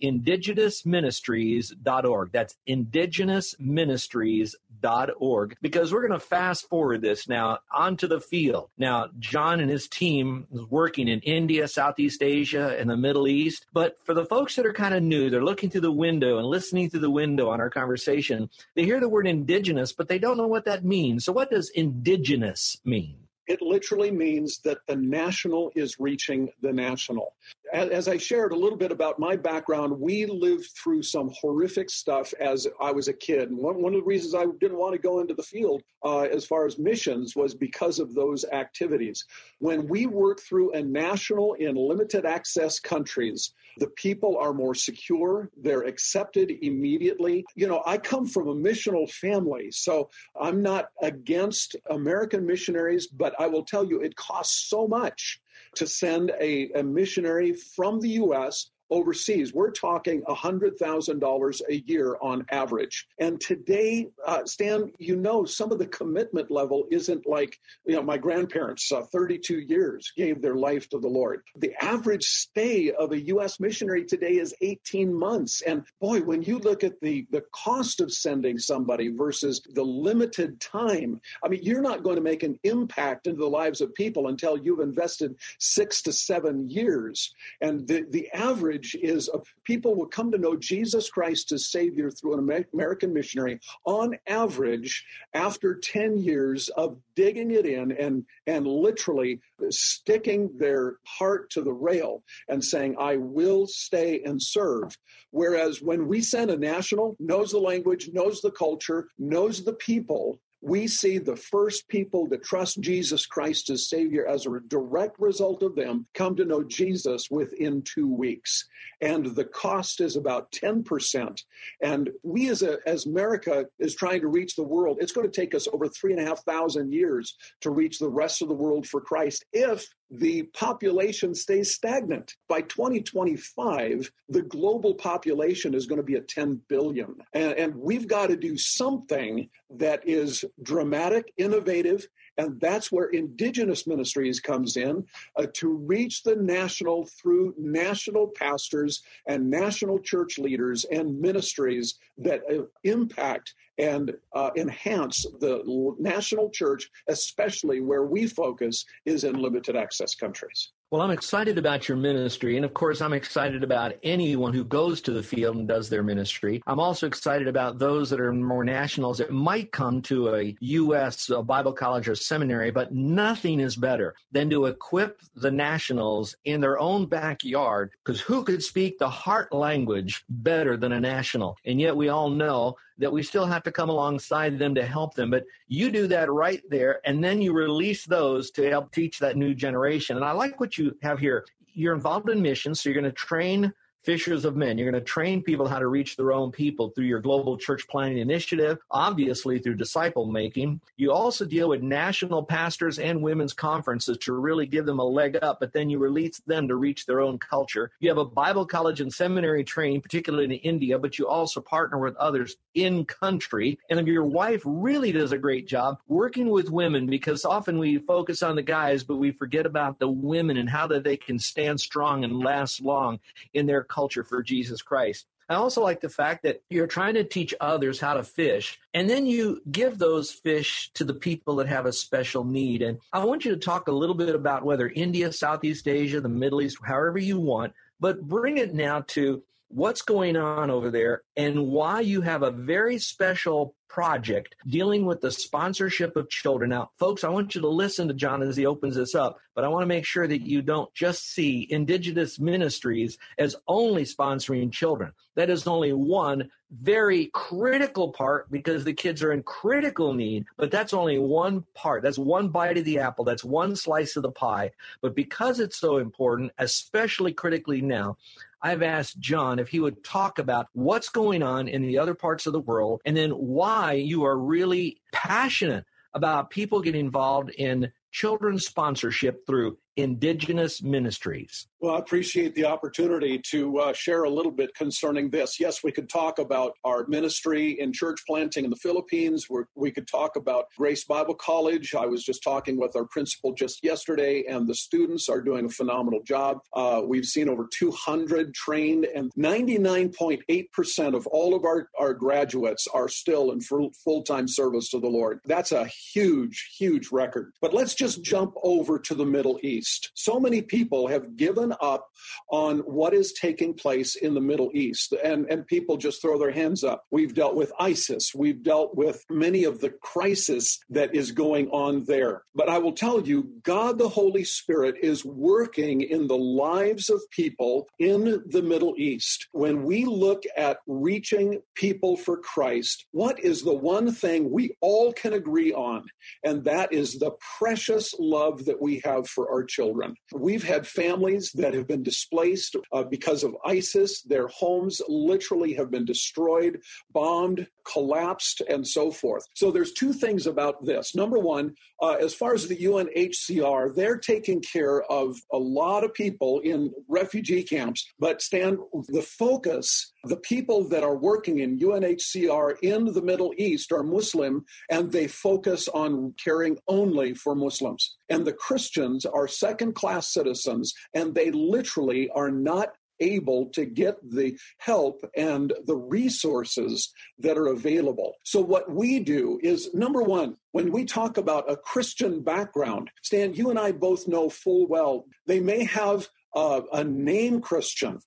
indigenousministries.org. 2.00 2.32
That's 2.32 2.56
indigenousministries.org 2.68 5.56
because 5.60 5.92
we're 5.92 6.06
going 6.06 6.18
to 6.18 6.26
fast 6.26 6.68
forward 6.68 7.02
this 7.02 7.28
now 7.28 7.58
onto 7.72 8.06
the 8.06 8.20
field. 8.20 8.70
Now, 8.78 9.08
John 9.18 9.58
and 9.60 9.70
his 9.70 9.88
team 9.88 10.46
is 10.52 10.62
working 10.70 11.08
in 11.08 11.20
India, 11.20 11.68
Southeast 11.68 12.22
Asia, 12.22 12.76
and 12.78 12.88
the 12.88 12.96
Middle 12.96 13.28
East. 13.28 13.66
But 13.72 13.98
for 14.04 14.14
the 14.14 14.26
folks 14.26 14.56
that 14.56 14.66
are 14.66 14.72
kind 14.72 14.94
of 14.94 15.02
new, 15.02 15.30
they're 15.30 15.44
looking 15.44 15.70
through 15.70 15.82
the 15.82 15.92
window 15.92 16.38
and 16.38 16.46
listening 16.46 16.90
through 16.90 17.00
the 17.00 17.10
window 17.10 17.50
on 17.50 17.60
our 17.60 17.70
conversation. 17.70 18.48
They 18.74 18.84
hear 18.84 19.00
the 19.00 19.08
word 19.08 19.26
indigenous, 19.26 19.92
but 19.92 20.08
they 20.08 20.18
don't 20.18 20.36
know 20.36 20.46
what 20.46 20.66
that 20.66 20.84
means. 20.84 21.24
So, 21.24 21.32
what 21.32 21.50
does 21.50 21.70
indigenous 21.70 22.76
mean? 22.84 23.16
It 23.48 23.60
literally 23.60 24.10
means 24.10 24.60
that 24.64 24.78
the 24.86 24.96
national 24.96 25.72
is 25.74 25.96
reaching 25.98 26.50
the 26.60 26.72
national. 26.72 27.34
As 27.72 28.06
I 28.06 28.18
shared 28.18 28.52
a 28.52 28.56
little 28.56 28.76
bit 28.76 28.92
about 28.92 29.18
my 29.18 29.34
background, 29.34 29.98
we 29.98 30.26
lived 30.26 30.68
through 30.76 31.02
some 31.02 31.30
horrific 31.40 31.88
stuff 31.88 32.34
as 32.38 32.66
I 32.78 32.92
was 32.92 33.08
a 33.08 33.14
kid. 33.14 33.48
And 33.48 33.56
one, 33.56 33.80
one 33.80 33.94
of 33.94 34.00
the 34.00 34.06
reasons 34.06 34.34
I 34.34 34.44
didn't 34.60 34.76
want 34.76 34.92
to 34.92 34.98
go 34.98 35.20
into 35.20 35.32
the 35.32 35.42
field 35.42 35.82
uh, 36.04 36.22
as 36.22 36.44
far 36.44 36.66
as 36.66 36.78
missions 36.78 37.34
was 37.34 37.54
because 37.54 37.98
of 37.98 38.14
those 38.14 38.44
activities. 38.44 39.24
When 39.58 39.88
we 39.88 40.04
work 40.04 40.40
through 40.40 40.72
a 40.72 40.82
national 40.82 41.54
in 41.54 41.74
limited 41.76 42.26
access 42.26 42.78
countries, 42.78 43.54
the 43.78 43.88
people 43.96 44.36
are 44.36 44.52
more 44.52 44.74
secure, 44.74 45.48
they're 45.56 45.84
accepted 45.84 46.52
immediately. 46.60 47.42
You 47.54 47.68
know, 47.68 47.82
I 47.86 47.96
come 47.96 48.26
from 48.26 48.48
a 48.48 48.54
missional 48.54 49.10
family, 49.10 49.70
so 49.70 50.10
I'm 50.38 50.62
not 50.62 50.88
against 51.00 51.76
American 51.88 52.44
missionaries, 52.44 53.06
but 53.06 53.34
I 53.38 53.46
will 53.46 53.64
tell 53.64 53.84
you 53.84 54.02
it 54.02 54.14
costs 54.14 54.68
so 54.68 54.86
much 54.86 55.40
to 55.76 55.86
send 55.86 56.32
a, 56.40 56.70
a 56.74 56.82
missionary 56.82 57.52
from 57.52 58.00
the 58.00 58.10
U.S 58.10 58.70
overseas. 58.92 59.54
We're 59.54 59.70
talking 59.70 60.22
$100,000 60.22 61.60
a 61.68 61.74
year 61.74 62.16
on 62.20 62.44
average. 62.50 63.06
And 63.18 63.40
today, 63.40 64.08
uh, 64.26 64.44
Stan, 64.44 64.92
you 64.98 65.16
know, 65.16 65.46
some 65.46 65.72
of 65.72 65.78
the 65.78 65.86
commitment 65.86 66.50
level 66.50 66.86
isn't 66.90 67.26
like, 67.26 67.58
you 67.86 67.96
know, 67.96 68.02
my 68.02 68.18
grandparents, 68.18 68.92
uh, 68.92 69.02
32 69.02 69.60
years, 69.60 70.12
gave 70.14 70.42
their 70.42 70.56
life 70.56 70.88
to 70.90 70.98
the 70.98 71.08
Lord. 71.08 71.42
The 71.56 71.72
average 71.82 72.24
stay 72.24 72.92
of 72.92 73.12
a 73.12 73.20
U.S. 73.34 73.58
missionary 73.58 74.04
today 74.04 74.36
is 74.36 74.54
18 74.60 75.12
months. 75.12 75.62
And 75.62 75.84
boy, 76.00 76.20
when 76.20 76.42
you 76.42 76.58
look 76.58 76.84
at 76.84 77.00
the, 77.00 77.26
the 77.30 77.44
cost 77.52 78.00
of 78.00 78.12
sending 78.12 78.58
somebody 78.58 79.08
versus 79.08 79.62
the 79.72 79.84
limited 79.84 80.60
time, 80.60 81.18
I 81.42 81.48
mean, 81.48 81.60
you're 81.62 81.80
not 81.80 82.02
going 82.02 82.16
to 82.16 82.22
make 82.22 82.42
an 82.42 82.58
impact 82.62 83.26
into 83.26 83.40
the 83.40 83.48
lives 83.48 83.80
of 83.80 83.94
people 83.94 84.28
until 84.28 84.58
you've 84.58 84.80
invested 84.80 85.36
six 85.58 86.02
to 86.02 86.12
seven 86.12 86.68
years. 86.68 87.34
And 87.62 87.86
the, 87.88 88.04
the 88.10 88.30
average 88.32 88.81
is 89.00 89.28
uh, 89.28 89.38
people 89.64 89.94
will 89.94 90.06
come 90.06 90.30
to 90.32 90.38
know 90.38 90.56
Jesus 90.56 91.10
Christ 91.10 91.52
as 91.52 91.70
Savior 91.70 92.10
through 92.10 92.34
an 92.34 92.64
American 92.72 93.12
missionary 93.12 93.60
on 93.84 94.18
average 94.26 95.04
after 95.34 95.74
10 95.74 96.18
years 96.18 96.68
of 96.70 96.98
digging 97.14 97.50
it 97.50 97.66
in 97.66 97.92
and, 97.92 98.24
and 98.46 98.66
literally 98.66 99.40
sticking 99.70 100.50
their 100.58 100.96
heart 101.06 101.50
to 101.50 101.62
the 101.62 101.72
rail 101.72 102.22
and 102.48 102.64
saying, 102.64 102.96
I 102.98 103.16
will 103.16 103.66
stay 103.66 104.22
and 104.24 104.40
serve. 104.40 104.96
Whereas 105.30 105.80
when 105.80 106.08
we 106.08 106.20
send 106.20 106.50
a 106.50 106.56
national, 106.56 107.16
knows 107.18 107.52
the 107.52 107.58
language, 107.58 108.10
knows 108.12 108.40
the 108.40 108.50
culture, 108.50 109.08
knows 109.18 109.64
the 109.64 109.74
people, 109.74 110.40
we 110.62 110.86
see 110.86 111.18
the 111.18 111.36
first 111.36 111.88
people 111.88 112.28
to 112.28 112.38
trust 112.38 112.80
Jesus 112.80 113.26
Christ 113.26 113.68
as 113.68 113.88
Savior 113.88 114.26
as 114.26 114.46
a 114.46 114.60
direct 114.68 115.18
result 115.18 115.64
of 115.64 115.74
them 115.74 116.06
come 116.14 116.36
to 116.36 116.44
know 116.44 116.62
Jesus 116.62 117.28
within 117.30 117.82
two 117.82 118.06
weeks. 118.06 118.68
And 119.00 119.34
the 119.34 119.44
cost 119.44 120.00
is 120.00 120.14
about 120.14 120.52
10%. 120.52 121.42
And 121.82 122.10
we 122.22 122.48
as, 122.48 122.62
a, 122.62 122.78
as 122.86 123.06
America 123.06 123.66
is 123.80 123.96
trying 123.96 124.20
to 124.20 124.28
reach 124.28 124.54
the 124.54 124.62
world, 124.62 124.98
it's 125.00 125.12
going 125.12 125.28
to 125.28 125.40
take 125.40 125.52
us 125.52 125.66
over 125.72 125.88
three 125.88 126.12
and 126.12 126.20
a 126.20 126.24
half 126.24 126.44
thousand 126.44 126.92
years 126.92 127.36
to 127.62 127.70
reach 127.70 127.98
the 127.98 128.08
rest 128.08 128.40
of 128.40 128.46
the 128.46 128.54
world 128.54 128.86
for 128.86 129.00
Christ 129.00 129.44
if 129.52 129.84
the 130.12 130.42
population 130.54 131.34
stays 131.34 131.74
stagnant. 131.74 132.36
By 132.46 132.60
2025, 132.62 134.10
the 134.28 134.42
global 134.42 134.94
population 134.94 135.74
is 135.74 135.86
going 135.86 135.96
to 135.96 136.02
be 136.02 136.16
at 136.16 136.28
10 136.28 136.60
billion. 136.68 137.16
And, 137.32 137.52
and 137.54 137.74
we've 137.74 138.06
got 138.06 138.26
to 138.26 138.36
do 138.36 138.58
something 138.58 139.48
that 139.70 140.06
is 140.06 140.44
dramatic, 140.62 141.32
innovative, 141.38 142.06
and 142.38 142.60
that's 142.60 142.90
where 142.90 143.06
indigenous 143.06 143.86
ministries 143.86 144.40
comes 144.40 144.76
in 144.76 145.04
uh, 145.36 145.46
to 145.54 145.68
reach 145.68 146.22
the 146.22 146.36
national 146.36 147.06
through 147.06 147.54
national 147.58 148.28
pastors 148.28 149.02
and 149.26 149.48
national 149.48 149.98
church 149.98 150.38
leaders 150.38 150.84
and 150.84 151.20
ministries 151.20 151.98
that 152.18 152.42
uh, 152.50 152.62
impact 152.84 153.54
and 153.78 154.14
uh, 154.34 154.50
enhance 154.56 155.26
the 155.40 155.62
national 155.98 156.50
church, 156.50 156.90
especially 157.08 157.80
where 157.80 158.04
we 158.04 158.26
focus 158.26 158.84
is 159.04 159.24
in 159.24 159.34
limited 159.34 159.76
access 159.76 160.14
countries. 160.14 160.72
Well, 160.92 161.00
I'm 161.00 161.10
excited 161.10 161.56
about 161.56 161.88
your 161.88 161.96
ministry. 161.96 162.56
And 162.56 162.66
of 162.66 162.74
course, 162.74 163.00
I'm 163.00 163.14
excited 163.14 163.64
about 163.64 163.94
anyone 164.02 164.52
who 164.52 164.62
goes 164.62 165.00
to 165.00 165.10
the 165.10 165.22
field 165.22 165.56
and 165.56 165.66
does 165.66 165.88
their 165.88 166.02
ministry. 166.02 166.62
I'm 166.66 166.78
also 166.78 167.06
excited 167.06 167.48
about 167.48 167.78
those 167.78 168.10
that 168.10 168.20
are 168.20 168.30
more 168.30 168.62
nationals 168.62 169.16
that 169.16 169.30
might 169.30 169.72
come 169.72 170.02
to 170.02 170.34
a 170.34 170.54
U.S. 170.60 171.30
Bible 171.46 171.72
college 171.72 172.08
or 172.08 172.14
seminary, 172.14 172.70
but 172.70 172.92
nothing 172.92 173.58
is 173.58 173.74
better 173.74 174.14
than 174.32 174.50
to 174.50 174.66
equip 174.66 175.22
the 175.34 175.50
nationals 175.50 176.36
in 176.44 176.60
their 176.60 176.78
own 176.78 177.06
backyard 177.06 177.92
because 178.04 178.20
who 178.20 178.44
could 178.44 178.62
speak 178.62 178.98
the 178.98 179.08
heart 179.08 179.50
language 179.50 180.26
better 180.28 180.76
than 180.76 180.92
a 180.92 181.00
national? 181.00 181.56
And 181.64 181.80
yet 181.80 181.96
we 181.96 182.10
all 182.10 182.28
know 182.28 182.76
that 183.02 183.12
we 183.12 183.20
still 183.20 183.46
have 183.46 183.64
to 183.64 183.72
come 183.72 183.88
alongside 183.88 184.60
them 184.60 184.76
to 184.76 184.86
help 184.86 185.12
them. 185.12 185.28
But 185.28 185.44
you 185.66 185.90
do 185.90 186.06
that 186.06 186.30
right 186.30 186.62
there, 186.70 187.00
and 187.04 187.22
then 187.22 187.42
you 187.42 187.52
release 187.52 188.06
those 188.06 188.52
to 188.52 188.70
help 188.70 188.92
teach 188.92 189.18
that 189.18 189.36
new 189.36 189.56
generation. 189.56 190.14
And 190.14 190.24
I 190.24 190.30
like 190.30 190.60
what 190.60 190.78
you 190.78 190.96
have 191.02 191.18
here. 191.18 191.44
You're 191.74 191.94
involved 191.94 192.30
in 192.30 192.40
missions, 192.40 192.80
so 192.80 192.88
you're 192.88 193.00
going 193.00 193.12
to 193.12 193.16
train 193.16 193.72
fishers 194.02 194.44
of 194.44 194.56
men. 194.56 194.78
You're 194.78 194.90
going 194.90 195.00
to 195.00 195.06
train 195.06 195.42
people 195.42 195.68
how 195.68 195.78
to 195.78 195.86
reach 195.86 196.16
their 196.16 196.32
own 196.32 196.50
people 196.50 196.90
through 196.90 197.04
your 197.04 197.20
global 197.20 197.56
church 197.56 197.86
planting 197.88 198.18
initiative, 198.18 198.78
obviously 198.90 199.58
through 199.58 199.74
disciple 199.74 200.26
making. 200.26 200.80
You 200.96 201.12
also 201.12 201.44
deal 201.44 201.68
with 201.68 201.82
national 201.82 202.42
pastors 202.42 202.98
and 202.98 203.22
women's 203.22 203.52
conferences 203.52 204.18
to 204.18 204.32
really 204.32 204.66
give 204.66 204.86
them 204.86 204.98
a 204.98 205.04
leg 205.04 205.38
up, 205.42 205.60
but 205.60 205.72
then 205.72 205.88
you 205.88 205.98
release 205.98 206.40
them 206.46 206.68
to 206.68 206.76
reach 206.76 207.06
their 207.06 207.20
own 207.20 207.38
culture. 207.38 207.90
You 208.00 208.08
have 208.08 208.18
a 208.18 208.24
Bible 208.24 208.66
college 208.66 209.00
and 209.00 209.12
seminary 209.12 209.64
training, 209.64 210.00
particularly 210.00 210.44
in 210.44 210.52
India, 210.52 210.98
but 210.98 211.18
you 211.18 211.28
also 211.28 211.60
partner 211.60 211.98
with 211.98 212.16
others 212.16 212.56
in 212.74 213.04
country. 213.04 213.78
And 213.90 214.06
your 214.06 214.24
wife 214.24 214.62
really 214.64 215.12
does 215.12 215.32
a 215.32 215.38
great 215.38 215.68
job 215.68 215.98
working 216.08 216.50
with 216.50 216.70
women 216.70 217.06
because 217.06 217.44
often 217.44 217.78
we 217.78 217.98
focus 217.98 218.42
on 218.42 218.56
the 218.56 218.62
guys, 218.62 219.04
but 219.04 219.16
we 219.16 219.30
forget 219.30 219.66
about 219.66 219.98
the 219.98 220.08
women 220.08 220.56
and 220.56 220.68
how 220.68 220.86
that 220.88 221.04
they 221.04 221.16
can 221.16 221.38
stand 221.38 221.80
strong 221.80 222.24
and 222.24 222.40
last 222.40 222.80
long 222.80 223.20
in 223.54 223.66
their 223.66 223.84
culture 223.92 224.24
for 224.24 224.42
Jesus 224.42 224.82
Christ. 224.82 225.26
I 225.48 225.56
also 225.56 225.82
like 225.82 226.00
the 226.00 226.08
fact 226.08 226.44
that 226.44 226.62
you're 226.70 226.86
trying 226.86 227.14
to 227.14 227.24
teach 227.24 227.52
others 227.60 228.00
how 228.00 228.14
to 228.14 228.22
fish, 228.22 228.78
and 228.94 229.10
then 229.10 229.26
you 229.26 229.60
give 229.70 229.98
those 229.98 230.30
fish 230.30 230.90
to 230.94 231.04
the 231.04 231.14
people 231.14 231.56
that 231.56 231.66
have 231.66 231.84
a 231.84 231.92
special 231.92 232.44
need. 232.44 232.80
And 232.80 232.98
I 233.12 233.24
want 233.24 233.44
you 233.44 233.50
to 233.50 233.58
talk 233.58 233.88
a 233.88 233.92
little 233.92 234.14
bit 234.14 234.34
about 234.34 234.64
whether 234.64 234.88
India, 234.88 235.30
Southeast 235.30 235.88
Asia, 235.88 236.20
the 236.20 236.28
Middle 236.28 236.62
East, 236.62 236.78
however 236.82 237.18
you 237.18 237.38
want, 237.38 237.74
but 238.00 238.22
bring 238.22 238.58
it 238.58 238.72
now 238.72 239.04
to 239.08 239.42
what's 239.72 240.02
going 240.02 240.36
on 240.36 240.70
over 240.70 240.90
there 240.90 241.22
and 241.36 241.68
why 241.68 242.00
you 242.00 242.20
have 242.20 242.42
a 242.42 242.50
very 242.50 242.98
special 242.98 243.74
project 243.88 244.54
dealing 244.66 245.04
with 245.04 245.20
the 245.20 245.30
sponsorship 245.30 246.16
of 246.16 246.28
children. 246.30 246.70
Now, 246.70 246.90
folks, 246.98 247.24
I 247.24 247.28
want 247.28 247.54
you 247.54 247.60
to 247.60 247.68
listen 247.68 248.08
to 248.08 248.14
John 248.14 248.42
as 248.42 248.56
he 248.56 248.64
opens 248.64 248.96
this 248.96 249.14
up, 249.14 249.38
but 249.54 249.64
I 249.64 249.68
want 249.68 249.82
to 249.82 249.86
make 249.86 250.06
sure 250.06 250.26
that 250.26 250.42
you 250.42 250.62
don't 250.62 250.92
just 250.94 251.32
see 251.34 251.66
Indigenous 251.70 252.38
ministries 252.38 253.18
as 253.38 253.54
only 253.68 254.04
sponsoring 254.04 254.72
children. 254.72 255.12
That 255.34 255.50
is 255.50 255.66
only 255.66 255.92
one 255.92 256.50
very 256.70 257.26
critical 257.34 258.12
part 258.12 258.50
because 258.50 258.84
the 258.84 258.94
kids 258.94 259.22
are 259.22 259.32
in 259.32 259.42
critical 259.42 260.14
need, 260.14 260.46
but 260.56 260.70
that's 260.70 260.94
only 260.94 261.18
one 261.18 261.64
part. 261.74 262.02
That's 262.02 262.18
one 262.18 262.48
bite 262.48 262.78
of 262.78 262.86
the 262.86 262.98
apple. 262.98 263.26
That's 263.26 263.44
one 263.44 263.76
slice 263.76 264.16
of 264.16 264.22
the 264.22 264.30
pie. 264.30 264.70
But 265.02 265.14
because 265.14 265.60
it's 265.60 265.78
so 265.78 265.98
important, 265.98 266.52
especially 266.58 267.34
critically 267.34 267.82
now, 267.82 268.16
I've 268.62 268.82
asked 268.82 269.18
John 269.18 269.58
if 269.58 269.68
he 269.68 269.80
would 269.80 270.04
talk 270.04 270.38
about 270.38 270.68
what's 270.72 271.08
going 271.08 271.42
on 271.42 271.68
in 271.68 271.82
the 271.82 271.98
other 271.98 272.14
parts 272.14 272.46
of 272.46 272.52
the 272.52 272.60
world 272.60 273.00
and 273.04 273.16
then 273.16 273.30
why 273.30 273.94
you 273.94 274.24
are 274.24 274.38
really 274.38 275.00
passionate 275.12 275.84
about 276.14 276.50
people 276.50 276.80
getting 276.80 277.06
involved 277.06 277.50
in 277.50 277.90
children's 278.12 278.66
sponsorship 278.66 279.46
through 279.46 279.78
indigenous 279.96 280.82
ministries. 280.82 281.68
Well, 281.80 281.96
I 281.96 281.98
appreciate 281.98 282.54
the 282.54 282.64
opportunity 282.64 283.40
to 283.50 283.78
uh, 283.78 283.92
share 283.92 284.22
a 284.22 284.30
little 284.30 284.52
bit 284.52 284.74
concerning 284.74 285.30
this. 285.30 285.58
Yes, 285.58 285.82
we 285.82 285.90
could 285.90 286.08
talk 286.08 286.38
about 286.38 286.74
our 286.84 287.06
ministry 287.08 287.80
in 287.80 287.92
church 287.92 288.20
planting 288.26 288.64
in 288.64 288.70
the 288.70 288.76
Philippines. 288.76 289.46
We're, 289.50 289.64
we 289.74 289.90
could 289.90 290.06
talk 290.06 290.36
about 290.36 290.66
Grace 290.78 291.04
Bible 291.04 291.34
College. 291.34 291.94
I 291.94 292.06
was 292.06 292.22
just 292.22 292.42
talking 292.42 292.78
with 292.78 292.94
our 292.94 293.04
principal 293.06 293.52
just 293.52 293.82
yesterday, 293.82 294.44
and 294.48 294.68
the 294.68 294.76
students 294.76 295.28
are 295.28 295.40
doing 295.40 295.66
a 295.66 295.70
phenomenal 295.70 296.22
job. 296.22 296.58
Uh, 296.72 297.02
we've 297.04 297.24
seen 297.24 297.48
over 297.48 297.68
200 297.76 298.54
trained, 298.54 299.04
and 299.04 299.32
99.8% 299.36 301.16
of 301.16 301.26
all 301.26 301.54
of 301.54 301.64
our, 301.64 301.88
our 301.98 302.14
graduates 302.14 302.86
are 302.94 303.08
still 303.08 303.50
in 303.50 303.60
full 303.60 304.22
time 304.22 304.46
service 304.46 304.88
to 304.90 305.00
the 305.00 305.08
Lord. 305.08 305.40
That's 305.44 305.72
a 305.72 305.86
huge, 306.14 306.76
huge 306.78 307.10
record. 307.10 307.52
But 307.60 307.74
let's 307.74 307.94
just 307.94 308.22
jump 308.22 308.54
over 308.62 309.00
to 309.00 309.14
the 309.16 309.26
Middle 309.26 309.58
East. 309.64 309.81
East. 309.82 310.12
So 310.14 310.38
many 310.38 310.62
people 310.62 311.08
have 311.08 311.36
given 311.36 311.74
up 311.80 312.08
on 312.50 312.78
what 312.80 313.14
is 313.14 313.32
taking 313.32 313.74
place 313.74 314.14
in 314.14 314.34
the 314.34 314.40
Middle 314.40 314.70
East, 314.74 315.12
and, 315.24 315.46
and 315.50 315.66
people 315.66 315.96
just 315.96 316.22
throw 316.22 316.38
their 316.38 316.52
hands 316.52 316.84
up. 316.84 317.04
We've 317.10 317.34
dealt 317.34 317.56
with 317.56 317.72
ISIS, 317.80 318.32
we've 318.34 318.62
dealt 318.62 318.96
with 318.96 319.24
many 319.28 319.64
of 319.64 319.80
the 319.80 319.90
crisis 319.90 320.78
that 320.90 321.14
is 321.14 321.32
going 321.32 321.68
on 321.70 322.04
there. 322.04 322.42
But 322.54 322.68
I 322.68 322.78
will 322.78 322.92
tell 322.92 323.26
you, 323.26 323.50
God 323.64 323.98
the 323.98 324.08
Holy 324.08 324.44
Spirit 324.44 324.96
is 325.02 325.24
working 325.24 326.02
in 326.02 326.28
the 326.28 326.36
lives 326.36 327.10
of 327.10 327.20
people 327.30 327.88
in 327.98 328.42
the 328.46 328.62
Middle 328.62 328.94
East. 328.96 329.48
When 329.52 329.82
we 329.82 330.04
look 330.04 330.44
at 330.56 330.78
reaching 330.86 331.60
people 331.74 332.16
for 332.16 332.36
Christ, 332.36 333.06
what 333.10 333.40
is 333.40 333.62
the 333.62 333.74
one 333.74 334.12
thing 334.12 334.50
we 334.50 334.76
all 334.80 335.12
can 335.12 335.32
agree 335.32 335.72
on? 335.72 336.04
And 336.44 336.64
that 336.64 336.92
is 336.92 337.18
the 337.18 337.32
precious 337.58 338.14
love 338.18 338.64
that 338.66 338.80
we 338.80 339.00
have 339.04 339.26
for 339.28 339.50
our 339.50 339.64
children. 339.72 340.14
We've 340.32 340.62
had 340.62 340.86
families 340.86 341.50
that 341.54 341.74
have 341.74 341.88
been 341.88 342.02
displaced 342.02 342.76
uh, 342.92 343.04
because 343.04 343.42
of 343.42 343.56
ISIS. 343.64 344.22
Their 344.22 344.48
homes 344.48 345.00
literally 345.08 345.72
have 345.74 345.90
been 345.90 346.04
destroyed, 346.04 346.80
bombed, 347.10 347.66
collapsed, 347.90 348.62
and 348.68 348.86
so 348.86 349.10
forth. 349.10 349.44
So 349.54 349.70
there's 349.70 349.92
two 349.92 350.12
things 350.12 350.46
about 350.46 350.84
this. 350.84 351.14
Number 351.14 351.38
one, 351.38 351.74
uh, 352.02 352.16
as 352.20 352.34
far 352.34 352.52
as 352.52 352.68
the 352.68 352.76
UNHCR, 352.76 353.94
they're 353.94 354.18
taking 354.18 354.60
care 354.60 355.02
of 355.04 355.36
a 355.52 355.58
lot 355.58 356.04
of 356.04 356.12
people 356.14 356.60
in 356.60 356.92
refugee 357.08 357.62
camps, 357.62 358.06
but 358.18 358.42
Stan, 358.42 358.78
the 359.08 359.22
focus, 359.22 360.11
the 360.24 360.36
people 360.36 360.84
that 360.88 361.02
are 361.02 361.16
working 361.16 361.58
in 361.58 361.78
UNHCR 361.78 362.76
in 362.82 363.06
the 363.06 363.22
Middle 363.22 363.52
East 363.58 363.92
are 363.92 364.02
Muslim, 364.02 364.64
and 364.90 365.10
they 365.10 365.26
focus 365.26 365.88
on 365.88 366.34
caring 366.42 366.78
only 366.88 367.34
for 367.34 367.54
Muslims. 367.54 368.16
And 368.28 368.46
the 368.46 368.52
Christians 368.52 369.26
are 369.26 369.48
second 369.48 369.94
class 369.94 370.32
citizens, 370.32 370.92
and 371.14 371.34
they 371.34 371.50
literally 371.50 372.30
are 372.30 372.50
not 372.50 372.90
able 373.20 373.66
to 373.66 373.84
get 373.84 374.16
the 374.22 374.58
help 374.78 375.24
and 375.36 375.72
the 375.86 375.96
resources 375.96 377.12
that 377.38 377.56
are 377.56 377.68
available. 377.68 378.34
So, 378.44 378.60
what 378.60 378.90
we 378.90 379.20
do 379.20 379.58
is 379.62 379.94
number 379.94 380.22
one, 380.22 380.56
when 380.72 380.92
we 380.92 381.04
talk 381.04 381.36
about 381.36 381.70
a 381.70 381.76
Christian 381.76 382.42
background, 382.42 383.10
Stan, 383.22 383.54
you 383.54 383.70
and 383.70 383.78
I 383.78 383.92
both 383.92 384.28
know 384.28 384.50
full 384.50 384.86
well 384.86 385.26
they 385.46 385.60
may 385.60 385.84
have 385.84 386.28
uh, 386.54 386.82
a 386.92 387.04
name 387.04 387.60
Christian, 387.60 388.18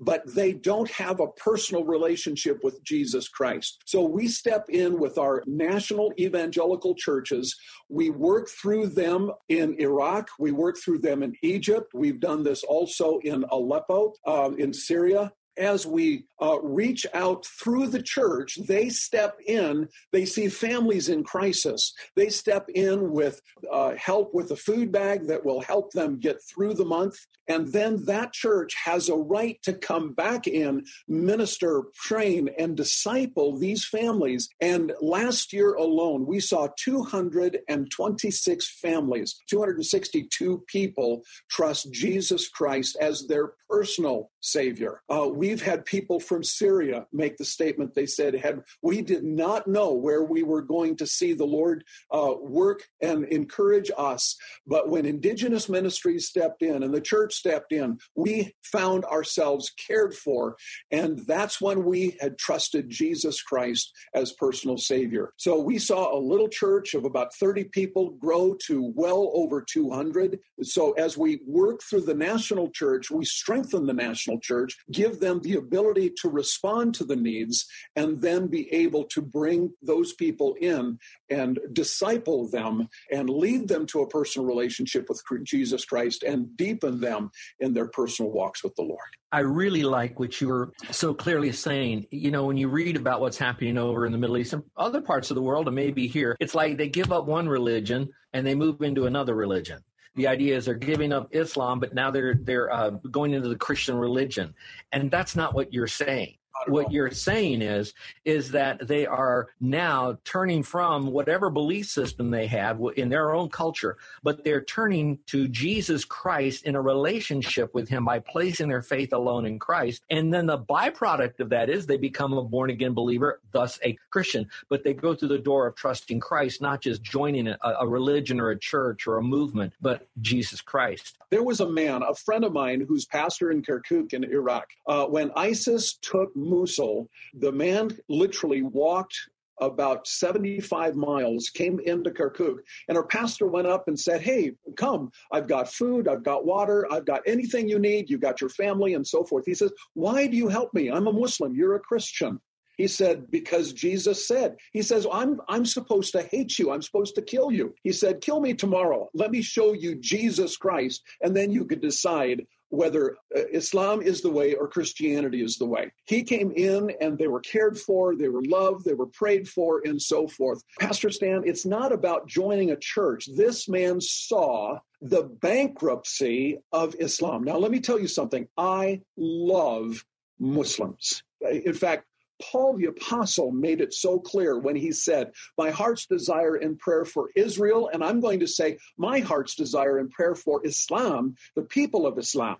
but 0.00 0.22
they 0.34 0.52
don't 0.52 0.90
have 0.90 1.20
a 1.20 1.28
personal 1.28 1.84
relationship 1.84 2.64
with 2.64 2.82
Jesus 2.82 3.28
Christ. 3.28 3.82
So 3.84 4.02
we 4.02 4.26
step 4.26 4.64
in 4.70 4.98
with 4.98 5.18
our 5.18 5.42
national 5.46 6.12
evangelical 6.18 6.94
churches. 6.94 7.54
We 7.90 8.08
work 8.10 8.48
through 8.48 8.88
them 8.88 9.30
in 9.48 9.76
Iraq. 9.78 10.30
We 10.38 10.52
work 10.52 10.78
through 10.82 11.00
them 11.00 11.22
in 11.22 11.36
Egypt. 11.42 11.92
We've 11.94 12.20
done 12.20 12.42
this 12.42 12.64
also 12.64 13.18
in 13.18 13.44
Aleppo, 13.50 14.14
uh, 14.26 14.50
in 14.58 14.72
Syria 14.72 15.32
as 15.56 15.86
we 15.86 16.24
uh, 16.40 16.58
reach 16.62 17.06
out 17.12 17.46
through 17.46 17.88
the 17.88 18.02
church, 18.02 18.58
they 18.66 18.88
step 18.88 19.38
in. 19.46 19.88
They 20.12 20.24
see 20.24 20.48
families 20.48 21.08
in 21.08 21.24
crisis. 21.24 21.92
They 22.16 22.28
step 22.28 22.68
in 22.74 23.12
with 23.12 23.40
uh, 23.70 23.94
help 23.96 24.34
with 24.34 24.50
a 24.50 24.56
food 24.56 24.92
bag 24.92 25.26
that 25.26 25.44
will 25.44 25.60
help 25.60 25.92
them 25.92 26.18
get 26.18 26.38
through 26.42 26.74
the 26.74 26.84
month. 26.84 27.16
And 27.48 27.72
then 27.72 28.04
that 28.06 28.32
church 28.32 28.74
has 28.84 29.08
a 29.08 29.16
right 29.16 29.58
to 29.64 29.72
come 29.72 30.12
back 30.12 30.46
in, 30.46 30.84
minister, 31.08 31.84
train, 31.94 32.48
and 32.58 32.76
disciple 32.76 33.58
these 33.58 33.84
families. 33.84 34.48
And 34.60 34.92
last 35.00 35.52
year 35.52 35.74
alone, 35.74 36.26
we 36.26 36.38
saw 36.38 36.68
226 36.78 38.78
families, 38.80 39.36
262 39.48 40.62
people 40.68 41.22
trust 41.50 41.92
Jesus 41.92 42.48
Christ 42.48 42.96
as 43.00 43.26
their 43.26 43.54
personal 43.68 44.30
Savior. 44.40 45.02
Uh, 45.08 45.28
we've 45.40 45.62
had 45.62 45.86
people 45.86 46.20
from 46.20 46.44
Syria 46.44 47.06
make 47.14 47.38
the 47.38 47.46
statement 47.46 47.94
they 47.94 48.04
said, 48.04 48.34
had 48.34 48.60
we 48.82 49.00
did 49.00 49.24
not 49.24 49.66
know 49.66 49.94
where 49.94 50.22
we 50.22 50.42
were 50.42 50.60
going 50.60 50.96
to 50.96 51.06
see 51.06 51.32
the 51.32 51.46
Lord 51.46 51.82
uh, 52.12 52.34
work 52.38 52.82
and 53.00 53.24
encourage 53.24 53.90
us, 53.96 54.36
but 54.66 54.90
when 54.90 55.06
indigenous 55.06 55.66
ministries 55.66 56.28
stepped 56.28 56.60
in 56.60 56.82
and 56.82 56.92
the 56.92 57.00
church 57.00 57.32
stepped 57.32 57.72
in, 57.72 57.96
we 58.14 58.54
found 58.62 59.06
ourselves 59.06 59.72
cared 59.78 60.12
for. 60.12 60.56
And 60.90 61.20
that's 61.26 61.58
when 61.58 61.84
we 61.86 62.18
had 62.20 62.36
trusted 62.36 62.90
Jesus 62.90 63.40
Christ 63.42 63.90
as 64.12 64.34
personal 64.34 64.76
Savior. 64.76 65.32
So 65.38 65.58
we 65.58 65.78
saw 65.78 66.14
a 66.14 66.20
little 66.20 66.48
church 66.50 66.92
of 66.92 67.06
about 67.06 67.34
30 67.36 67.64
people 67.64 68.10
grow 68.10 68.58
to 68.66 68.92
well 68.94 69.30
over 69.32 69.62
200. 69.62 70.38
So 70.60 70.92
as 70.92 71.16
we 71.16 71.40
work 71.46 71.80
through 71.88 72.02
the 72.02 72.14
national 72.14 72.68
church, 72.72 73.10
we 73.10 73.24
strengthen 73.24 73.86
the 73.86 73.94
national 73.94 74.38
church, 74.40 74.76
give 74.92 75.18
them 75.30 75.40
the 75.40 75.54
ability 75.54 76.12
to 76.22 76.28
respond 76.28 76.94
to 76.94 77.04
the 77.04 77.16
needs, 77.16 77.66
and 77.96 78.20
then 78.20 78.48
be 78.48 78.72
able 78.72 79.04
to 79.04 79.22
bring 79.22 79.72
those 79.82 80.12
people 80.12 80.56
in 80.60 80.98
and 81.30 81.58
disciple 81.72 82.48
them 82.48 82.88
and 83.10 83.30
lead 83.30 83.68
them 83.68 83.86
to 83.86 84.00
a 84.00 84.08
personal 84.08 84.46
relationship 84.46 85.08
with 85.08 85.22
Jesus 85.44 85.84
Christ 85.84 86.22
and 86.22 86.56
deepen 86.56 87.00
them 87.00 87.30
in 87.60 87.72
their 87.72 87.88
personal 87.88 88.30
walks 88.30 88.64
with 88.64 88.74
the 88.74 88.82
Lord. 88.82 88.98
I 89.32 89.40
really 89.40 89.84
like 89.84 90.18
what 90.18 90.40
you 90.40 90.48
were 90.48 90.72
so 90.90 91.14
clearly 91.14 91.52
saying. 91.52 92.06
You 92.10 92.32
know, 92.32 92.46
when 92.46 92.56
you 92.56 92.68
read 92.68 92.96
about 92.96 93.20
what's 93.20 93.38
happening 93.38 93.78
over 93.78 94.04
in 94.04 94.10
the 94.10 94.18
Middle 94.18 94.38
East 94.38 94.52
and 94.52 94.64
other 94.76 95.00
parts 95.00 95.30
of 95.30 95.36
the 95.36 95.42
world, 95.42 95.68
and 95.68 95.76
maybe 95.76 96.08
here, 96.08 96.36
it's 96.40 96.54
like 96.54 96.76
they 96.76 96.88
give 96.88 97.12
up 97.12 97.26
one 97.26 97.48
religion 97.48 98.08
and 98.32 98.44
they 98.44 98.56
move 98.56 98.82
into 98.82 99.06
another 99.06 99.34
religion. 99.34 99.78
The 100.20 100.26
idea 100.26 100.54
is 100.54 100.66
they're 100.66 100.74
giving 100.74 101.14
up 101.14 101.28
Islam, 101.30 101.80
but 101.80 101.94
now 101.94 102.10
they're 102.10 102.34
they're 102.34 102.70
uh, 102.70 102.90
going 103.10 103.32
into 103.32 103.48
the 103.48 103.56
Christian 103.56 103.96
religion, 103.96 104.54
and 104.92 105.10
that's 105.10 105.34
not 105.34 105.54
what 105.54 105.72
you're 105.72 105.86
saying 105.86 106.34
what 106.66 106.92
you're 106.92 107.10
saying 107.10 107.62
is 107.62 107.94
is 108.24 108.50
that 108.50 108.86
they 108.86 109.06
are 109.06 109.48
now 109.60 110.18
turning 110.24 110.62
from 110.62 111.06
whatever 111.06 111.50
belief 111.50 111.86
system 111.86 112.30
they 112.30 112.46
have 112.46 112.80
in 112.96 113.08
their 113.08 113.34
own 113.34 113.48
culture 113.48 113.96
but 114.22 114.44
they're 114.44 114.62
turning 114.62 115.18
to 115.26 115.48
Jesus 115.48 116.04
Christ 116.04 116.64
in 116.64 116.74
a 116.74 116.80
relationship 116.80 117.74
with 117.74 117.88
him 117.88 118.04
by 118.04 118.18
placing 118.18 118.68
their 118.68 118.82
faith 118.82 119.12
alone 119.12 119.46
in 119.46 119.58
Christ. 119.58 120.02
And 120.10 120.32
then 120.32 120.46
the 120.46 120.58
byproduct 120.58 121.40
of 121.40 121.50
that 121.50 121.70
is 121.70 121.86
they 121.86 121.96
become 121.96 122.32
a 122.32 122.42
born 122.42 122.70
again 122.70 122.94
believer 122.94 123.40
thus 123.52 123.78
a 123.84 123.96
Christian. 124.10 124.48
But 124.68 124.84
they 124.84 124.94
go 124.94 125.14
through 125.14 125.28
the 125.28 125.38
door 125.38 125.66
of 125.66 125.74
trusting 125.74 126.20
Christ 126.20 126.60
not 126.60 126.80
just 126.80 127.02
joining 127.02 127.48
a, 127.48 127.58
a 127.62 127.88
religion 127.88 128.40
or 128.40 128.50
a 128.50 128.58
church 128.58 129.06
or 129.06 129.18
a 129.18 129.22
movement 129.22 129.72
but 129.80 130.06
Jesus 130.20 130.60
Christ. 130.60 131.16
There 131.30 131.42
was 131.42 131.60
a 131.60 131.68
man 131.68 132.02
a 132.02 132.14
friend 132.14 132.44
of 132.44 132.52
mine 132.52 132.84
who's 132.86 133.04
pastor 133.04 133.50
in 133.50 133.62
Kirkuk 133.62 134.12
in 134.12 134.24
Iraq 134.24 134.68
uh, 134.86 135.06
when 135.06 135.30
ISIS 135.36 135.94
took 135.94 136.34
Mosul, 136.50 137.08
the 137.34 137.52
man 137.52 137.90
literally 138.08 138.62
walked 138.62 139.16
about 139.60 140.06
75 140.06 140.96
miles, 140.96 141.50
came 141.50 141.80
into 141.80 142.10
Kirkuk, 142.10 142.58
and 142.88 142.96
our 142.96 143.04
pastor 143.04 143.46
went 143.46 143.66
up 143.66 143.88
and 143.88 143.98
said, 143.98 144.22
Hey, 144.22 144.52
come, 144.76 145.10
I've 145.32 145.46
got 145.46 145.72
food, 145.72 146.08
I've 146.08 146.22
got 146.22 146.46
water, 146.46 146.90
I've 146.90 147.04
got 147.04 147.22
anything 147.26 147.68
you 147.68 147.78
need, 147.78 148.08
you've 148.08 148.20
got 148.20 148.40
your 148.40 148.50
family, 148.50 148.94
and 148.94 149.06
so 149.06 149.24
forth. 149.24 149.44
He 149.46 149.54
says, 149.54 149.72
Why 149.94 150.26
do 150.26 150.36
you 150.36 150.48
help 150.48 150.72
me? 150.74 150.90
I'm 150.90 151.06
a 151.06 151.12
Muslim, 151.12 151.54
you're 151.54 151.76
a 151.76 151.80
Christian. 151.80 152.40
He 152.80 152.86
said, 152.86 153.30
because 153.30 153.74
Jesus 153.74 154.26
said, 154.26 154.56
he 154.72 154.80
says, 154.80 155.06
I'm, 155.12 155.38
I'm 155.50 155.66
supposed 155.66 156.12
to 156.12 156.22
hate 156.22 156.58
you. 156.58 156.70
I'm 156.70 156.80
supposed 156.80 157.14
to 157.16 157.20
kill 157.20 157.52
you. 157.52 157.74
He 157.82 157.92
said, 157.92 158.22
kill 158.22 158.40
me 158.40 158.54
tomorrow. 158.54 159.10
Let 159.12 159.32
me 159.32 159.42
show 159.42 159.74
you 159.74 159.96
Jesus 159.96 160.56
Christ. 160.56 161.02
And 161.20 161.36
then 161.36 161.50
you 161.50 161.66
could 161.66 161.82
decide 161.82 162.46
whether 162.70 163.16
uh, 163.36 163.42
Islam 163.52 164.00
is 164.00 164.22
the 164.22 164.30
way 164.30 164.54
or 164.54 164.68
Christianity 164.68 165.42
is 165.42 165.56
the 165.56 165.66
way. 165.66 165.92
He 166.06 166.22
came 166.22 166.52
in 166.52 166.92
and 167.00 167.18
they 167.18 167.28
were 167.28 167.40
cared 167.40 167.78
for, 167.78 168.16
they 168.16 168.28
were 168.28 168.42
loved, 168.42 168.84
they 168.84 168.94
were 168.94 169.06
prayed 169.06 169.48
for, 169.48 169.82
and 169.84 170.00
so 170.00 170.26
forth. 170.26 170.62
Pastor 170.80 171.10
Stan, 171.10 171.42
it's 171.44 171.66
not 171.66 171.92
about 171.92 172.26
joining 172.26 172.70
a 172.70 172.76
church. 172.76 173.28
This 173.36 173.68
man 173.68 174.00
saw 174.00 174.78
the 175.02 175.22
bankruptcy 175.22 176.58
of 176.72 176.94
Islam. 176.98 177.44
Now, 177.44 177.58
let 177.58 177.70
me 177.70 177.80
tell 177.80 177.98
you 177.98 178.08
something. 178.08 178.46
I 178.56 179.00
love 179.16 180.04
Muslims. 180.38 181.22
In 181.40 181.74
fact, 181.74 182.06
Paul 182.40 182.76
the 182.76 182.86
Apostle 182.86 183.52
made 183.52 183.80
it 183.80 183.94
so 183.94 184.18
clear 184.18 184.58
when 184.58 184.76
he 184.76 184.92
said, 184.92 185.32
My 185.58 185.70
heart's 185.70 186.06
desire 186.06 186.56
and 186.56 186.78
prayer 186.78 187.04
for 187.04 187.30
Israel, 187.36 187.90
and 187.92 188.02
I'm 188.02 188.20
going 188.20 188.40
to 188.40 188.46
say, 188.46 188.78
My 188.96 189.20
heart's 189.20 189.54
desire 189.54 189.98
and 189.98 190.10
prayer 190.10 190.34
for 190.34 190.64
Islam, 190.66 191.36
the 191.54 191.62
people 191.62 192.06
of 192.06 192.18
Islam, 192.18 192.56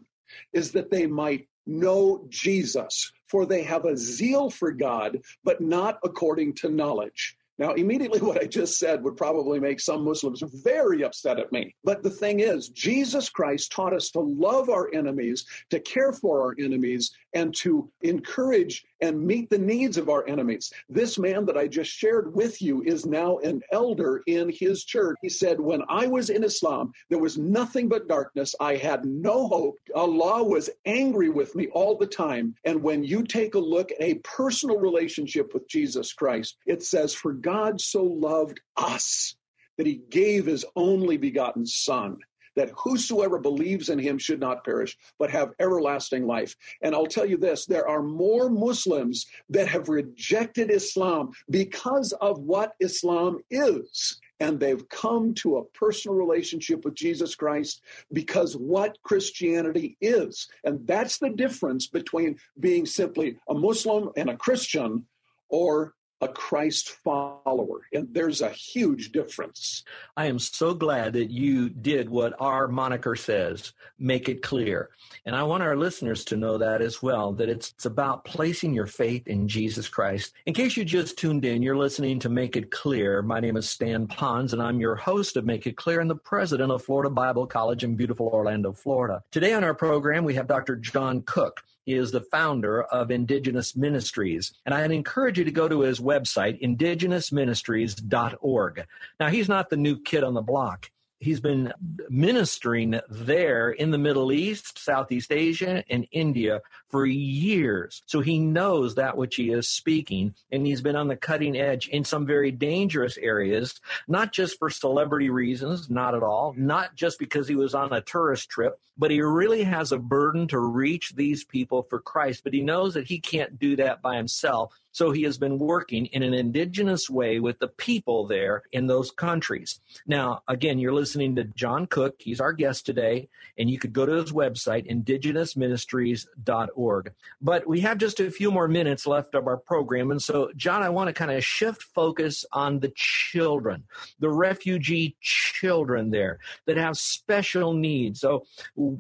is 0.52 0.72
that 0.72 0.90
they 0.90 1.06
might 1.06 1.48
know 1.66 2.26
Jesus, 2.28 3.12
for 3.28 3.46
they 3.46 3.62
have 3.62 3.84
a 3.84 3.96
zeal 3.96 4.50
for 4.50 4.72
God, 4.72 5.20
but 5.44 5.60
not 5.60 5.98
according 6.04 6.54
to 6.56 6.68
knowledge. 6.68 7.36
Now, 7.60 7.74
immediately 7.74 8.20
what 8.22 8.42
I 8.42 8.46
just 8.46 8.78
said 8.78 9.04
would 9.04 9.18
probably 9.18 9.60
make 9.60 9.78
some 9.78 10.02
Muslims 10.02 10.42
very 10.64 11.04
upset 11.04 11.38
at 11.38 11.52
me. 11.52 11.76
But 11.84 12.02
the 12.02 12.10
thing 12.10 12.40
is, 12.40 12.70
Jesus 12.70 13.28
Christ 13.28 13.70
taught 13.70 13.94
us 13.94 14.10
to 14.12 14.20
love 14.20 14.70
our 14.70 14.92
enemies, 14.92 15.44
to 15.68 15.78
care 15.78 16.12
for 16.12 16.40
our 16.42 16.56
enemies, 16.58 17.12
and 17.34 17.54
to 17.56 17.88
encourage 18.00 18.84
and 19.02 19.24
meet 19.24 19.48
the 19.50 19.58
needs 19.58 19.96
of 19.96 20.08
our 20.08 20.26
enemies. 20.26 20.72
This 20.88 21.18
man 21.18 21.46
that 21.46 21.56
I 21.56 21.68
just 21.68 21.90
shared 21.90 22.34
with 22.34 22.60
you 22.60 22.82
is 22.82 23.06
now 23.06 23.38
an 23.38 23.62
elder 23.70 24.22
in 24.26 24.50
his 24.50 24.84
church. 24.84 25.16
He 25.22 25.28
said, 25.28 25.60
When 25.60 25.82
I 25.88 26.06
was 26.06 26.30
in 26.30 26.42
Islam, 26.42 26.92
there 27.08 27.18
was 27.18 27.38
nothing 27.38 27.88
but 27.88 28.08
darkness. 28.08 28.54
I 28.58 28.76
had 28.76 29.04
no 29.04 29.46
hope. 29.46 29.78
Allah 29.94 30.42
was 30.42 30.70
angry 30.86 31.28
with 31.28 31.54
me 31.54 31.68
all 31.68 31.96
the 31.96 32.06
time. 32.06 32.54
And 32.64 32.82
when 32.82 33.04
you 33.04 33.22
take 33.22 33.54
a 33.54 33.58
look 33.58 33.92
at 33.92 34.00
a 34.00 34.14
personal 34.16 34.78
relationship 34.78 35.54
with 35.54 35.68
Jesus 35.68 36.12
Christ, 36.12 36.56
it 36.66 36.82
says, 36.82 37.14
For 37.14 37.32
God 37.32 37.49
so 37.80 38.04
loved 38.04 38.60
us 38.76 39.36
that 39.76 39.86
he 39.86 40.02
gave 40.10 40.46
his 40.46 40.64
only 40.76 41.16
begotten 41.16 41.66
Son 41.66 42.18
that 42.56 42.70
whosoever 42.76 43.38
believes 43.38 43.88
in 43.88 43.98
him 43.98 44.18
should 44.18 44.40
not 44.40 44.64
perish, 44.64 44.96
but 45.18 45.30
have 45.30 45.52
everlasting 45.58 46.26
life. 46.26 46.54
And 46.82 46.94
I'll 46.94 47.06
tell 47.06 47.26
you 47.26 47.36
this 47.36 47.66
there 47.66 47.88
are 47.88 48.02
more 48.02 48.50
Muslims 48.50 49.26
that 49.50 49.68
have 49.68 49.88
rejected 49.88 50.70
Islam 50.70 51.30
because 51.48 52.12
of 52.20 52.40
what 52.40 52.72
Islam 52.80 53.38
is. 53.50 54.20
And 54.40 54.58
they've 54.58 54.88
come 54.88 55.34
to 55.34 55.58
a 55.58 55.64
personal 55.64 56.16
relationship 56.16 56.84
with 56.84 56.94
Jesus 56.94 57.34
Christ 57.34 57.82
because 58.12 58.56
what 58.56 58.96
Christianity 59.02 59.96
is. 60.00 60.48
And 60.64 60.86
that's 60.86 61.18
the 61.18 61.30
difference 61.30 61.86
between 61.86 62.38
being 62.58 62.86
simply 62.86 63.36
a 63.48 63.54
Muslim 63.54 64.10
and 64.16 64.30
a 64.30 64.36
Christian 64.36 65.06
or 65.50 65.94
a 66.20 66.28
Christ 66.28 66.90
follower. 66.90 67.80
And 67.92 68.08
there's 68.12 68.40
a 68.40 68.50
huge 68.50 69.12
difference. 69.12 69.84
I 70.16 70.26
am 70.26 70.38
so 70.38 70.74
glad 70.74 71.14
that 71.14 71.30
you 71.30 71.70
did 71.70 72.10
what 72.10 72.34
our 72.38 72.68
moniker 72.68 73.16
says 73.16 73.72
make 73.98 74.28
it 74.28 74.42
clear. 74.42 74.90
And 75.26 75.36
I 75.36 75.42
want 75.42 75.62
our 75.62 75.76
listeners 75.76 76.24
to 76.26 76.36
know 76.36 76.58
that 76.58 76.80
as 76.80 77.02
well, 77.02 77.32
that 77.34 77.48
it's, 77.48 77.70
it's 77.70 77.84
about 77.84 78.24
placing 78.24 78.72
your 78.72 78.86
faith 78.86 79.28
in 79.28 79.46
Jesus 79.46 79.88
Christ. 79.88 80.32
In 80.46 80.54
case 80.54 80.76
you 80.76 80.84
just 80.84 81.18
tuned 81.18 81.44
in, 81.44 81.62
you're 81.62 81.76
listening 81.76 82.18
to 82.20 82.30
Make 82.30 82.56
It 82.56 82.70
Clear. 82.70 83.20
My 83.20 83.40
name 83.40 83.56
is 83.56 83.68
Stan 83.68 84.06
Ponz, 84.06 84.52
and 84.52 84.62
I'm 84.62 84.80
your 84.80 84.96
host 84.96 85.36
of 85.36 85.44
Make 85.44 85.66
It 85.66 85.76
Clear 85.76 86.00
and 86.00 86.08
the 86.08 86.16
president 86.16 86.72
of 86.72 86.82
Florida 86.82 87.10
Bible 87.10 87.46
College 87.46 87.84
in 87.84 87.94
beautiful 87.94 88.28
Orlando, 88.28 88.72
Florida. 88.72 89.22
Today 89.30 89.52
on 89.52 89.64
our 89.64 89.74
program, 89.74 90.24
we 90.24 90.34
have 90.34 90.46
Dr. 90.46 90.76
John 90.76 91.22
Cook. 91.22 91.62
Is 91.86 92.12
the 92.12 92.20
founder 92.20 92.82
of 92.84 93.10
Indigenous 93.10 93.74
Ministries. 93.76 94.52
And 94.66 94.74
I'd 94.74 94.92
encourage 94.92 95.38
you 95.38 95.44
to 95.44 95.50
go 95.50 95.68
to 95.68 95.80
his 95.80 95.98
website, 95.98 96.62
indigenousministries.org. 96.62 98.86
Now, 99.18 99.28
he's 99.28 99.48
not 99.48 99.70
the 99.70 99.76
new 99.76 100.00
kid 100.00 100.22
on 100.22 100.34
the 100.34 100.42
block 100.42 100.90
he's 101.20 101.40
been 101.40 101.72
ministering 102.08 102.98
there 103.08 103.70
in 103.70 103.90
the 103.90 103.98
Middle 103.98 104.32
East, 104.32 104.78
Southeast 104.78 105.30
Asia, 105.30 105.84
and 105.88 106.08
India 106.10 106.62
for 106.88 107.06
years. 107.06 108.02
So 108.06 108.20
he 108.20 108.38
knows 108.38 108.94
that 108.94 109.16
which 109.16 109.36
he 109.36 109.50
is 109.50 109.68
speaking, 109.68 110.34
and 110.50 110.66
he's 110.66 110.80
been 110.80 110.96
on 110.96 111.08
the 111.08 111.16
cutting 111.16 111.56
edge 111.56 111.88
in 111.88 112.04
some 112.04 112.26
very 112.26 112.50
dangerous 112.50 113.18
areas, 113.18 113.80
not 114.08 114.32
just 114.32 114.58
for 114.58 114.70
celebrity 114.70 115.30
reasons, 115.30 115.90
not 115.90 116.14
at 116.14 116.22
all, 116.22 116.54
not 116.56 116.96
just 116.96 117.18
because 117.18 117.46
he 117.46 117.54
was 117.54 117.74
on 117.74 117.92
a 117.92 118.00
tourist 118.00 118.48
trip, 118.48 118.80
but 118.96 119.10
he 119.10 119.20
really 119.20 119.62
has 119.62 119.92
a 119.92 119.98
burden 119.98 120.48
to 120.48 120.58
reach 120.58 121.12
these 121.14 121.44
people 121.44 121.82
for 121.82 122.00
Christ. 122.00 122.44
But 122.44 122.54
he 122.54 122.62
knows 122.62 122.94
that 122.94 123.06
he 123.06 123.20
can't 123.20 123.58
do 123.58 123.76
that 123.76 124.02
by 124.02 124.16
himself. 124.16 124.74
So 124.92 125.12
he 125.12 125.22
has 125.22 125.38
been 125.38 125.58
working 125.58 126.06
in 126.06 126.22
an 126.22 126.34
indigenous 126.34 127.08
way 127.08 127.40
with 127.40 127.58
the 127.58 127.68
people 127.68 128.26
there 128.26 128.64
in 128.72 128.86
those 128.86 129.10
countries. 129.10 129.80
Now, 130.06 130.42
again, 130.48 130.78
you're 130.78 130.92
listening 130.92 131.36
to 131.36 131.44
John 131.44 131.86
Cook. 131.86 132.16
He's 132.18 132.40
our 132.40 132.52
guest 132.52 132.84
today, 132.86 133.28
and 133.58 133.70
you 133.70 133.78
could 133.78 133.92
go 133.92 134.06
to 134.06 134.12
his 134.12 134.32
website, 134.32 134.90
indigenousministries.org. 134.90 137.12
But 137.40 137.66
we 137.66 137.80
have 137.80 137.98
just 137.98 138.20
a 138.20 138.30
few 138.30 138.50
more 138.50 138.68
minutes 138.68 139.06
left 139.06 139.34
of 139.34 139.46
our 139.46 139.56
program. 139.56 140.10
And 140.10 140.22
so, 140.22 140.50
John, 140.56 140.82
I 140.82 140.88
want 140.88 141.08
to 141.08 141.14
kind 141.14 141.30
of 141.30 141.44
shift 141.44 141.82
focus 141.82 142.44
on 142.52 142.80
the 142.80 142.92
children, 142.96 143.84
the 144.18 144.30
refugee 144.30 145.16
children 145.20 146.10
there 146.10 146.38
that 146.66 146.76
have 146.76 146.96
special 146.96 147.74
needs. 147.74 148.20
So 148.20 148.44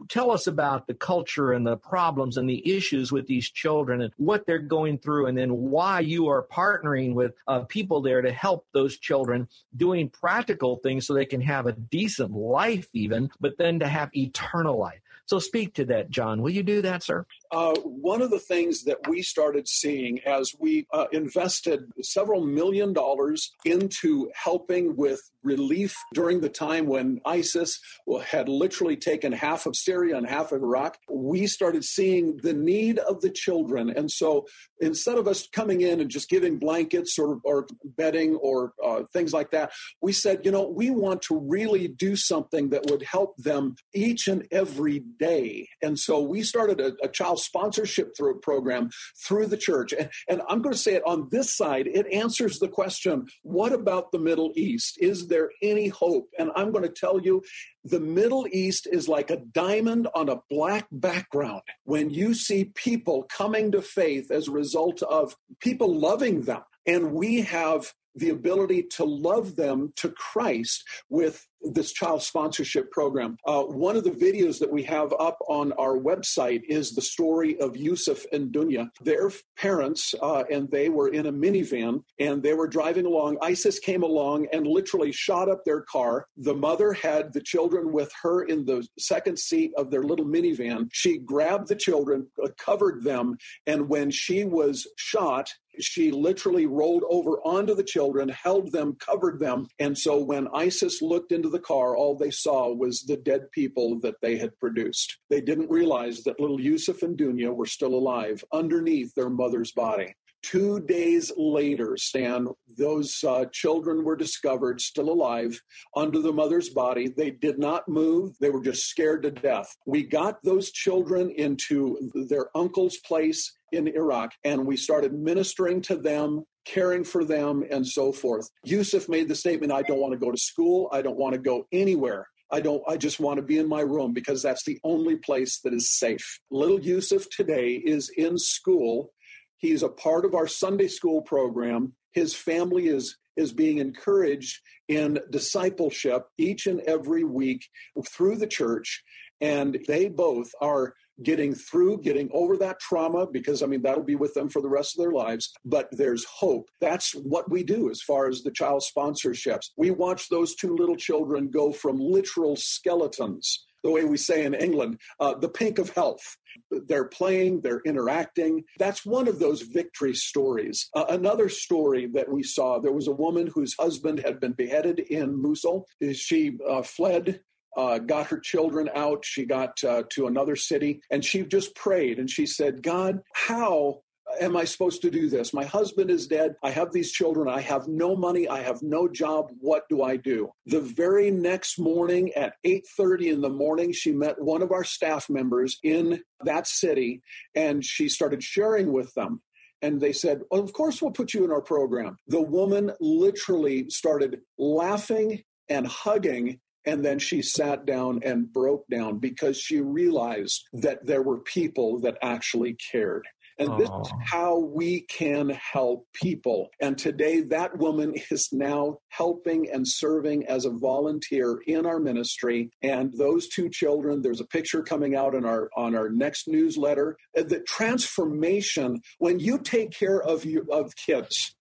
tell 0.08 0.30
us 0.30 0.46
about 0.46 0.86
the 0.86 0.94
culture 0.94 1.52
and 1.52 1.66
the 1.66 1.76
problems 1.76 2.36
and 2.36 2.48
the 2.48 2.70
issues 2.70 3.10
with 3.10 3.26
these 3.26 3.50
children 3.50 4.02
and 4.02 4.12
what 4.18 4.46
they're 4.46 4.58
going 4.58 4.98
through 4.98 5.26
and 5.26 5.36
then 5.36 5.50
why 5.50 5.79
why 5.80 6.00
you 6.00 6.28
are 6.28 6.42
partnering 6.42 7.14
with 7.14 7.32
uh, 7.48 7.60
people 7.60 8.02
there 8.02 8.20
to 8.20 8.30
help 8.30 8.66
those 8.72 8.98
children 8.98 9.48
doing 9.78 10.10
practical 10.10 10.76
things 10.76 11.06
so 11.06 11.14
they 11.14 11.24
can 11.24 11.40
have 11.40 11.66
a 11.66 11.72
decent 11.72 12.32
life, 12.32 12.86
even, 12.92 13.30
but 13.40 13.56
then 13.56 13.78
to 13.78 13.88
have 13.88 14.14
eternal 14.14 14.78
life. 14.78 15.00
So 15.24 15.38
speak 15.38 15.72
to 15.76 15.86
that, 15.86 16.10
John. 16.10 16.42
Will 16.42 16.50
you 16.50 16.62
do 16.62 16.82
that, 16.82 17.02
sir? 17.02 17.24
Uh, 17.52 17.74
one 17.82 18.22
of 18.22 18.30
the 18.30 18.38
things 18.38 18.84
that 18.84 18.98
we 19.08 19.22
started 19.22 19.66
seeing 19.66 20.20
as 20.24 20.52
we 20.60 20.86
uh, 20.92 21.06
invested 21.12 21.84
several 22.00 22.46
million 22.46 22.92
dollars 22.92 23.52
into 23.64 24.30
helping 24.34 24.96
with 24.96 25.20
relief 25.42 25.96
during 26.14 26.40
the 26.40 26.48
time 26.48 26.86
when 26.86 27.20
ISIS 27.24 27.80
had 28.26 28.48
literally 28.48 28.96
taken 28.96 29.32
half 29.32 29.66
of 29.66 29.74
Syria 29.74 30.16
and 30.16 30.28
half 30.28 30.52
of 30.52 30.62
Iraq, 30.62 30.98
we 31.10 31.46
started 31.46 31.84
seeing 31.84 32.38
the 32.42 32.52
need 32.52 32.98
of 32.98 33.20
the 33.20 33.30
children. 33.30 33.90
And 33.90 34.10
so 34.10 34.46
instead 34.80 35.18
of 35.18 35.26
us 35.26 35.48
coming 35.52 35.80
in 35.80 36.00
and 36.00 36.10
just 36.10 36.28
giving 36.28 36.58
blankets 36.58 37.18
or, 37.18 37.40
or 37.44 37.66
bedding 37.84 38.36
or 38.36 38.72
uh, 38.84 39.02
things 39.12 39.32
like 39.32 39.50
that, 39.50 39.72
we 40.00 40.12
said, 40.12 40.40
you 40.44 40.50
know, 40.50 40.68
we 40.68 40.90
want 40.90 41.22
to 41.22 41.38
really 41.38 41.88
do 41.88 42.16
something 42.16 42.70
that 42.70 42.90
would 42.90 43.02
help 43.02 43.36
them 43.38 43.74
each 43.94 44.28
and 44.28 44.46
every 44.50 45.00
day. 45.18 45.68
And 45.82 45.98
so 45.98 46.20
we 46.20 46.42
started 46.42 46.80
a, 46.80 46.92
a 47.02 47.08
child 47.08 47.39
sponsorship 47.40 48.16
through 48.16 48.40
program 48.40 48.90
through 49.26 49.46
the 49.46 49.56
church. 49.56 49.92
And, 49.92 50.10
and 50.28 50.42
I'm 50.48 50.62
going 50.62 50.72
to 50.72 50.78
say 50.78 50.94
it 50.94 51.06
on 51.06 51.28
this 51.30 51.56
side, 51.56 51.86
it 51.86 52.06
answers 52.12 52.58
the 52.58 52.68
question 52.68 53.26
what 53.42 53.72
about 53.72 54.12
the 54.12 54.18
Middle 54.18 54.52
East? 54.56 54.98
Is 55.00 55.28
there 55.28 55.50
any 55.62 55.88
hope? 55.88 56.28
And 56.38 56.50
I'm 56.54 56.72
going 56.72 56.84
to 56.84 56.90
tell 56.90 57.20
you, 57.20 57.42
the 57.84 58.00
Middle 58.00 58.46
East 58.52 58.86
is 58.90 59.08
like 59.08 59.30
a 59.30 59.38
diamond 59.52 60.08
on 60.14 60.28
a 60.28 60.40
black 60.50 60.86
background. 60.92 61.62
When 61.84 62.10
you 62.10 62.34
see 62.34 62.66
people 62.74 63.24
coming 63.24 63.72
to 63.72 63.82
faith 63.82 64.30
as 64.30 64.48
a 64.48 64.52
result 64.52 65.02
of 65.02 65.36
people 65.60 65.98
loving 65.98 66.42
them, 66.42 66.62
and 66.86 67.12
we 67.12 67.42
have 67.42 67.92
the 68.14 68.30
ability 68.30 68.84
to 68.84 69.04
love 69.04 69.56
them 69.56 69.92
to 69.96 70.10
Christ 70.10 70.84
with 71.08 71.46
this 71.62 71.92
child 71.92 72.22
sponsorship 72.22 72.90
program. 72.90 73.36
Uh, 73.46 73.62
one 73.62 73.96
of 73.96 74.04
the 74.04 74.10
videos 74.10 74.58
that 74.58 74.70
we 74.70 74.82
have 74.82 75.12
up 75.18 75.38
on 75.48 75.72
our 75.72 75.98
website 75.98 76.62
is 76.68 76.92
the 76.92 77.02
story 77.02 77.58
of 77.60 77.76
Yusuf 77.76 78.24
and 78.32 78.52
Dunya. 78.52 78.88
Their 79.02 79.30
parents 79.58 80.14
uh, 80.22 80.44
and 80.50 80.70
they 80.70 80.88
were 80.88 81.08
in 81.08 81.26
a 81.26 81.32
minivan 81.32 82.02
and 82.18 82.42
they 82.42 82.54
were 82.54 82.66
driving 82.66 83.06
along. 83.06 83.38
ISIS 83.42 83.78
came 83.78 84.02
along 84.02 84.46
and 84.52 84.66
literally 84.66 85.12
shot 85.12 85.48
up 85.48 85.64
their 85.64 85.82
car. 85.82 86.26
The 86.36 86.54
mother 86.54 86.92
had 86.92 87.32
the 87.32 87.42
children 87.42 87.92
with 87.92 88.10
her 88.22 88.44
in 88.44 88.64
the 88.64 88.86
second 88.98 89.38
seat 89.38 89.72
of 89.76 89.90
their 89.90 90.02
little 90.02 90.26
minivan. 90.26 90.88
She 90.92 91.18
grabbed 91.18 91.68
the 91.68 91.76
children, 91.76 92.28
uh, 92.42 92.48
covered 92.58 93.04
them, 93.04 93.36
and 93.66 93.88
when 93.88 94.10
she 94.10 94.44
was 94.44 94.86
shot, 94.96 95.50
she 95.78 96.10
literally 96.10 96.66
rolled 96.66 97.04
over 97.08 97.40
onto 97.42 97.74
the 97.74 97.84
children, 97.84 98.00
held 98.30 98.72
them, 98.72 98.96
covered 98.98 99.38
them. 99.38 99.68
And 99.78 99.96
so 99.96 100.18
when 100.18 100.48
ISIS 100.54 101.02
looked 101.02 101.32
into 101.32 101.48
the 101.48 101.58
car, 101.58 101.96
all 101.96 102.16
they 102.16 102.30
saw 102.30 102.72
was 102.72 103.02
the 103.02 103.16
dead 103.16 103.50
people 103.52 103.98
that 104.00 104.16
they 104.20 104.36
had 104.36 104.58
produced. 104.58 105.18
They 105.28 105.40
didn't 105.40 105.70
realize 105.70 106.22
that 106.24 106.40
little 106.40 106.60
Yusuf 106.60 107.02
and 107.02 107.16
Dunya 107.16 107.54
were 107.54 107.66
still 107.66 107.94
alive 107.94 108.44
underneath 108.52 109.14
their 109.14 109.30
mother's 109.30 109.72
body. 109.72 110.14
Two 110.42 110.80
days 110.80 111.30
later, 111.36 111.96
Stan, 111.98 112.48
those 112.78 113.22
uh, 113.24 113.44
children 113.52 114.04
were 114.04 114.16
discovered 114.16 114.80
still 114.80 115.10
alive 115.10 115.60
under 115.94 116.20
the 116.20 116.32
mother's 116.32 116.70
body. 116.70 117.08
They 117.14 117.30
did 117.30 117.58
not 117.58 117.88
move, 117.88 118.34
they 118.40 118.48
were 118.48 118.62
just 118.62 118.86
scared 118.86 119.22
to 119.24 119.30
death. 119.30 119.76
We 119.86 120.02
got 120.02 120.42
those 120.42 120.70
children 120.70 121.30
into 121.30 122.10
their 122.14 122.56
uncle's 122.56 122.96
place 122.98 123.52
in 123.72 123.86
Iraq 123.88 124.32
and 124.44 124.66
we 124.66 124.76
started 124.76 125.12
ministering 125.12 125.82
to 125.82 125.96
them 125.96 126.44
caring 126.64 127.04
for 127.04 127.24
them 127.24 127.64
and 127.70 127.86
so 127.86 128.12
forth. 128.12 128.48
Yusuf 128.64 129.08
made 129.08 129.28
the 129.28 129.34
statement, 129.34 129.72
I 129.72 129.82
don't 129.82 130.00
want 130.00 130.12
to 130.12 130.18
go 130.18 130.30
to 130.30 130.38
school. 130.38 130.88
I 130.92 131.02
don't 131.02 131.18
want 131.18 131.34
to 131.34 131.40
go 131.40 131.66
anywhere. 131.72 132.28
I 132.52 132.60
don't, 132.60 132.82
I 132.88 132.96
just 132.96 133.20
want 133.20 133.36
to 133.36 133.42
be 133.42 133.58
in 133.58 133.68
my 133.68 133.80
room 133.80 134.12
because 134.12 134.42
that's 134.42 134.64
the 134.64 134.80
only 134.82 135.16
place 135.16 135.60
that 135.60 135.72
is 135.72 135.96
safe. 135.96 136.40
Little 136.50 136.80
Yusuf 136.80 137.28
today 137.30 137.74
is 137.74 138.10
in 138.16 138.36
school. 138.38 139.12
He's 139.58 139.82
a 139.82 139.88
part 139.88 140.24
of 140.24 140.34
our 140.34 140.48
Sunday 140.48 140.88
school 140.88 141.22
program. 141.22 141.94
His 142.12 142.34
family 142.34 142.88
is, 142.88 143.16
is 143.36 143.52
being 143.52 143.78
encouraged 143.78 144.58
in 144.88 145.20
discipleship 145.30 146.24
each 146.38 146.66
and 146.66 146.80
every 146.80 147.22
week 147.22 147.68
through 148.08 148.36
the 148.36 148.48
church. 148.48 149.04
And 149.40 149.78
they 149.86 150.08
both 150.08 150.50
are 150.60 150.94
getting 151.22 151.54
through, 151.54 152.00
getting 152.02 152.28
over 152.32 152.56
that 152.58 152.80
trauma, 152.80 153.26
because 153.26 153.62
I 153.62 153.66
mean, 153.66 153.82
that'll 153.82 154.02
be 154.02 154.16
with 154.16 154.34
them 154.34 154.48
for 154.48 154.62
the 154.62 154.68
rest 154.68 154.98
of 154.98 155.02
their 155.02 155.12
lives. 155.12 155.52
But 155.64 155.88
there's 155.92 156.24
hope. 156.24 156.68
That's 156.80 157.12
what 157.12 157.50
we 157.50 157.62
do 157.62 157.90
as 157.90 158.02
far 158.02 158.28
as 158.28 158.42
the 158.42 158.50
child 158.50 158.82
sponsorships. 158.82 159.70
We 159.76 159.90
watch 159.90 160.28
those 160.28 160.54
two 160.54 160.74
little 160.76 160.96
children 160.96 161.50
go 161.50 161.72
from 161.72 161.98
literal 161.98 162.56
skeletons 162.56 163.66
the 163.82 163.90
way 163.90 164.04
we 164.04 164.16
say 164.16 164.44
in 164.44 164.54
England, 164.54 164.98
uh, 165.20 165.34
the 165.34 165.48
pink 165.48 165.78
of 165.78 165.90
health. 165.90 166.36
They're 166.70 167.06
playing, 167.06 167.60
they're 167.60 167.82
interacting. 167.86 168.64
That's 168.78 169.06
one 169.06 169.28
of 169.28 169.38
those 169.38 169.62
victory 169.62 170.14
stories. 170.14 170.88
Uh, 170.94 171.06
another 171.08 171.48
story 171.48 172.06
that 172.14 172.30
we 172.30 172.42
saw 172.42 172.78
there 172.78 172.92
was 172.92 173.08
a 173.08 173.12
woman 173.12 173.46
whose 173.46 173.74
husband 173.78 174.20
had 174.20 174.40
been 174.40 174.52
beheaded 174.52 174.98
in 174.98 175.40
Mosul. 175.40 175.86
She 176.12 176.58
uh, 176.68 176.82
fled 176.82 177.40
uh, 177.80 177.98
got 177.98 178.26
her 178.26 178.38
children 178.38 178.90
out. 178.94 179.24
She 179.24 179.46
got 179.46 179.82
uh, 179.82 180.02
to 180.10 180.26
another 180.26 180.56
city 180.56 181.00
and 181.10 181.24
she 181.24 181.42
just 181.42 181.74
prayed 181.74 182.18
and 182.18 182.30
she 182.30 182.44
said, 182.44 182.82
God, 182.82 183.20
how 183.32 184.02
am 184.40 184.56
I 184.56 184.64
supposed 184.64 185.00
to 185.02 185.10
do 185.10 185.28
this? 185.28 185.54
My 185.54 185.64
husband 185.64 186.10
is 186.10 186.26
dead. 186.26 186.56
I 186.62 186.70
have 186.70 186.92
these 186.92 187.10
children. 187.10 187.48
I 187.48 187.60
have 187.62 187.88
no 187.88 188.14
money. 188.14 188.46
I 188.48 188.60
have 188.62 188.82
no 188.82 189.08
job. 189.08 189.50
What 189.60 189.84
do 189.88 190.02
I 190.02 190.16
do? 190.16 190.50
The 190.66 190.80
very 190.80 191.30
next 191.30 191.78
morning 191.78 192.32
at 192.34 192.54
8:30 192.64 193.32
in 193.32 193.40
the 193.40 193.48
morning, 193.48 193.92
she 193.92 194.12
met 194.12 194.40
one 194.40 194.62
of 194.62 194.72
our 194.72 194.84
staff 194.84 195.30
members 195.30 195.78
in 195.82 196.22
that 196.44 196.66
city 196.66 197.22
and 197.54 197.84
she 197.84 198.08
started 198.08 198.42
sharing 198.42 198.92
with 198.92 199.12
them. 199.14 199.40
And 199.82 199.98
they 200.02 200.12
said, 200.12 200.42
well, 200.50 200.62
Of 200.62 200.74
course, 200.74 201.00
we'll 201.00 201.12
put 201.12 201.32
you 201.32 201.44
in 201.44 201.50
our 201.50 201.62
program. 201.62 202.18
The 202.26 202.42
woman 202.42 202.92
literally 203.00 203.88
started 203.88 204.42
laughing 204.58 205.44
and 205.70 205.86
hugging 205.86 206.60
and 206.86 207.04
then 207.04 207.18
she 207.18 207.42
sat 207.42 207.86
down 207.86 208.20
and 208.24 208.52
broke 208.52 208.86
down 208.88 209.18
because 209.18 209.58
she 209.58 209.80
realized 209.80 210.68
that 210.72 211.04
there 211.04 211.22
were 211.22 211.38
people 211.38 212.00
that 212.00 212.18
actually 212.22 212.76
cared. 212.90 213.26
And 213.58 213.68
Aww. 213.68 213.78
this 213.78 213.90
is 213.90 214.12
how 214.24 214.58
we 214.58 215.02
can 215.02 215.50
help 215.50 216.06
people. 216.14 216.70
And 216.80 216.96
today, 216.96 217.42
that 217.42 217.76
woman 217.76 218.14
is 218.30 218.48
now 218.52 218.98
helping 219.08 219.70
and 219.70 219.86
serving 219.86 220.46
as 220.46 220.64
a 220.64 220.70
volunteer 220.70 221.60
in 221.66 221.84
our 221.84 222.00
ministry. 222.00 222.70
And 222.82 223.12
those 223.18 223.48
two 223.48 223.68
children, 223.68 224.22
there's 224.22 224.40
a 224.40 224.46
picture 224.46 224.82
coming 224.82 225.14
out 225.14 225.34
in 225.34 225.44
our 225.44 225.68
on 225.76 225.94
our 225.94 226.08
next 226.08 226.48
newsletter. 226.48 227.18
Uh, 227.36 227.42
the 227.42 227.60
transformation 227.60 229.02
when 229.18 229.38
you 229.38 229.58
take 229.58 229.90
care 229.90 230.22
of 230.22 230.46
you 230.46 230.66
of 230.72 230.96
kids, 230.96 231.54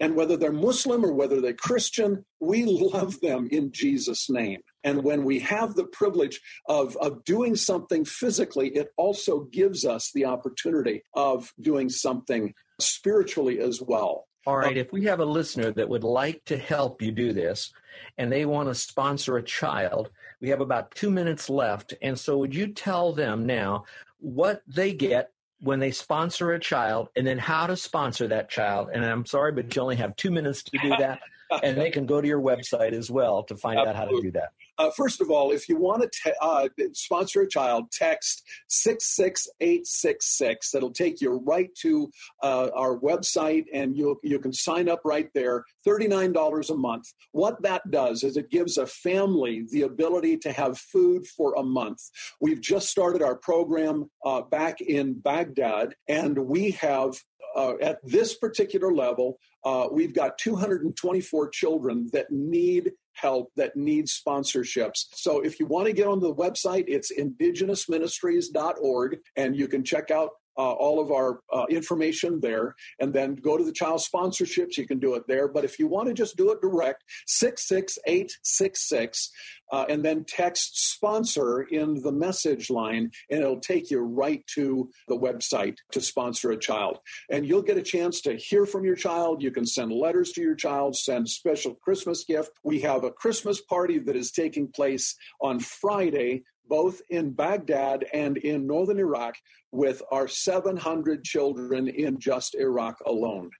and 0.00 0.14
whether 0.14 0.36
they're 0.36 0.52
Muslim 0.52 1.04
or 1.04 1.12
whether 1.12 1.40
they're 1.40 1.54
Christian, 1.54 2.24
we 2.40 2.64
love 2.92 3.20
them 3.20 3.48
in 3.50 3.72
Jesus' 3.72 4.28
name. 4.28 4.60
And 4.84 5.02
when 5.02 5.24
we 5.24 5.40
have 5.40 5.74
the 5.74 5.86
privilege 5.86 6.40
of, 6.66 6.96
of 6.96 7.24
doing 7.24 7.56
something 7.56 8.04
physically, 8.04 8.68
it 8.68 8.88
also 8.96 9.40
gives 9.40 9.84
us 9.84 10.10
the 10.14 10.26
opportunity 10.26 11.02
of 11.14 11.52
doing 11.60 11.88
something 11.88 12.54
spiritually 12.80 13.58
as 13.60 13.80
well. 13.80 14.26
All 14.46 14.56
right, 14.56 14.76
if 14.76 14.92
we 14.92 15.04
have 15.06 15.18
a 15.18 15.24
listener 15.24 15.72
that 15.72 15.88
would 15.88 16.04
like 16.04 16.44
to 16.44 16.56
help 16.56 17.02
you 17.02 17.10
do 17.10 17.32
this 17.32 17.72
and 18.16 18.30
they 18.30 18.44
want 18.44 18.68
to 18.68 18.76
sponsor 18.76 19.38
a 19.38 19.42
child, 19.42 20.10
we 20.40 20.50
have 20.50 20.60
about 20.60 20.92
two 20.92 21.10
minutes 21.10 21.50
left. 21.50 21.94
And 22.00 22.16
so, 22.16 22.38
would 22.38 22.54
you 22.54 22.68
tell 22.68 23.12
them 23.12 23.44
now 23.44 23.86
what 24.18 24.62
they 24.68 24.92
get 24.92 25.32
when 25.66 25.80
they 25.80 25.90
sponsor 25.90 26.52
a 26.52 26.60
child 26.60 27.08
and 27.16 27.26
then 27.26 27.38
how 27.38 27.66
to 27.66 27.76
sponsor 27.76 28.28
that 28.28 28.48
child. 28.48 28.88
And 28.92 29.04
I'm 29.04 29.26
sorry, 29.26 29.52
but 29.52 29.74
you 29.74 29.82
only 29.82 29.96
have 29.96 30.14
two 30.16 30.30
minutes 30.30 30.62
to 30.62 30.78
do 30.78 30.88
that. 30.90 31.20
and 31.62 31.76
they 31.76 31.90
can 31.90 32.06
go 32.06 32.20
to 32.20 32.26
your 32.26 32.40
website 32.40 32.92
as 32.92 33.10
well 33.10 33.42
to 33.44 33.56
find 33.56 33.78
Absolutely. 33.78 34.02
out 34.02 34.08
how 34.08 34.16
to 34.16 34.22
do 34.22 34.30
that. 34.32 34.50
Uh, 34.78 34.90
first 34.90 35.20
of 35.20 35.30
all, 35.30 35.52
if 35.52 35.68
you 35.68 35.76
want 35.76 36.02
to 36.02 36.08
te- 36.08 36.32
uh, 36.40 36.68
sponsor 36.92 37.42
a 37.42 37.48
child, 37.48 37.90
text 37.92 38.42
66866. 38.68 40.70
That'll 40.70 40.90
take 40.90 41.20
you 41.20 41.42
right 41.46 41.70
to 41.82 42.10
uh, 42.42 42.70
our 42.74 42.98
website 42.98 43.66
and 43.72 43.96
you 43.96 44.18
you 44.22 44.38
can 44.38 44.52
sign 44.52 44.88
up 44.88 45.00
right 45.04 45.28
there. 45.34 45.64
$39 45.86 46.70
a 46.70 46.76
month. 46.76 47.12
What 47.32 47.60
that 47.62 47.90
does 47.90 48.24
is 48.24 48.36
it 48.36 48.50
gives 48.50 48.78
a 48.78 48.86
family 48.86 49.64
the 49.70 49.82
ability 49.82 50.38
to 50.38 50.52
have 50.52 50.78
food 50.78 51.26
for 51.26 51.54
a 51.54 51.62
month. 51.62 52.00
We've 52.40 52.60
just 52.60 52.88
started 52.88 53.22
our 53.22 53.36
program 53.36 54.10
uh, 54.24 54.42
back 54.42 54.80
in 54.80 55.14
Baghdad, 55.14 55.94
and 56.08 56.38
we 56.38 56.72
have 56.72 57.16
uh, 57.54 57.74
at 57.80 57.98
this 58.04 58.36
particular 58.36 58.92
level, 58.92 59.38
uh, 59.64 59.88
we've 59.90 60.14
got 60.14 60.36
224 60.38 61.48
children 61.48 62.08
that 62.12 62.30
need 62.30 62.92
help 63.16 63.50
that 63.56 63.76
needs 63.76 64.20
sponsorships. 64.20 65.06
So 65.14 65.40
if 65.40 65.58
you 65.58 65.66
want 65.66 65.86
to 65.86 65.92
get 65.92 66.06
on 66.06 66.20
the 66.20 66.34
website, 66.34 66.84
it's 66.86 67.10
indigenousministries.org 67.12 69.18
and 69.36 69.56
you 69.56 69.68
can 69.68 69.84
check 69.84 70.10
out 70.10 70.30
uh, 70.58 70.72
all 70.72 71.00
of 71.00 71.12
our 71.12 71.40
uh, 71.52 71.66
information 71.68 72.40
there 72.40 72.74
and 72.98 73.12
then 73.12 73.34
go 73.34 73.58
to 73.58 73.64
the 73.64 73.72
child 73.72 74.00
sponsorships. 74.00 74.78
You 74.78 74.86
can 74.86 74.98
do 74.98 75.14
it 75.14 75.24
there. 75.28 75.48
But 75.48 75.64
if 75.64 75.78
you 75.78 75.86
want 75.86 76.08
to 76.08 76.14
just 76.14 76.36
do 76.36 76.50
it 76.50 76.62
direct, 76.62 77.04
66866, 77.26 79.30
uh, 79.72 79.86
and 79.88 80.04
then 80.04 80.24
text 80.24 80.90
sponsor 80.92 81.62
in 81.62 82.02
the 82.02 82.12
message 82.12 82.70
line, 82.70 83.10
and 83.30 83.40
it'll 83.40 83.60
take 83.60 83.90
you 83.90 84.00
right 84.00 84.44
to 84.54 84.88
the 85.08 85.18
website 85.18 85.76
to 85.92 86.00
sponsor 86.00 86.50
a 86.50 86.58
child. 86.58 86.98
And 87.30 87.46
you'll 87.46 87.62
get 87.62 87.78
a 87.78 87.82
chance 87.82 88.20
to 88.22 88.36
hear 88.36 88.66
from 88.66 88.84
your 88.84 88.96
child. 88.96 89.42
You 89.42 89.50
can 89.50 89.66
send 89.66 89.92
letters 89.92 90.32
to 90.32 90.40
your 90.40 90.54
child, 90.54 90.96
send 90.96 91.28
special 91.28 91.74
Christmas 91.74 92.24
gift. 92.24 92.50
We 92.64 92.80
have 92.80 93.04
a 93.04 93.10
Christmas 93.10 93.60
party 93.60 93.98
that 93.98 94.16
is 94.16 94.30
taking 94.30 94.68
place 94.68 95.14
on 95.40 95.60
Friday 95.60 96.44
both 96.68 97.00
in 97.10 97.30
Baghdad 97.30 98.04
and 98.12 98.36
in 98.36 98.66
northern 98.66 98.98
Iraq 98.98 99.36
with 99.72 100.02
our 100.10 100.28
700 100.28 101.24
children 101.24 101.88
in 101.88 102.18
just 102.18 102.54
Iraq 102.54 102.98
alone. 103.06 103.50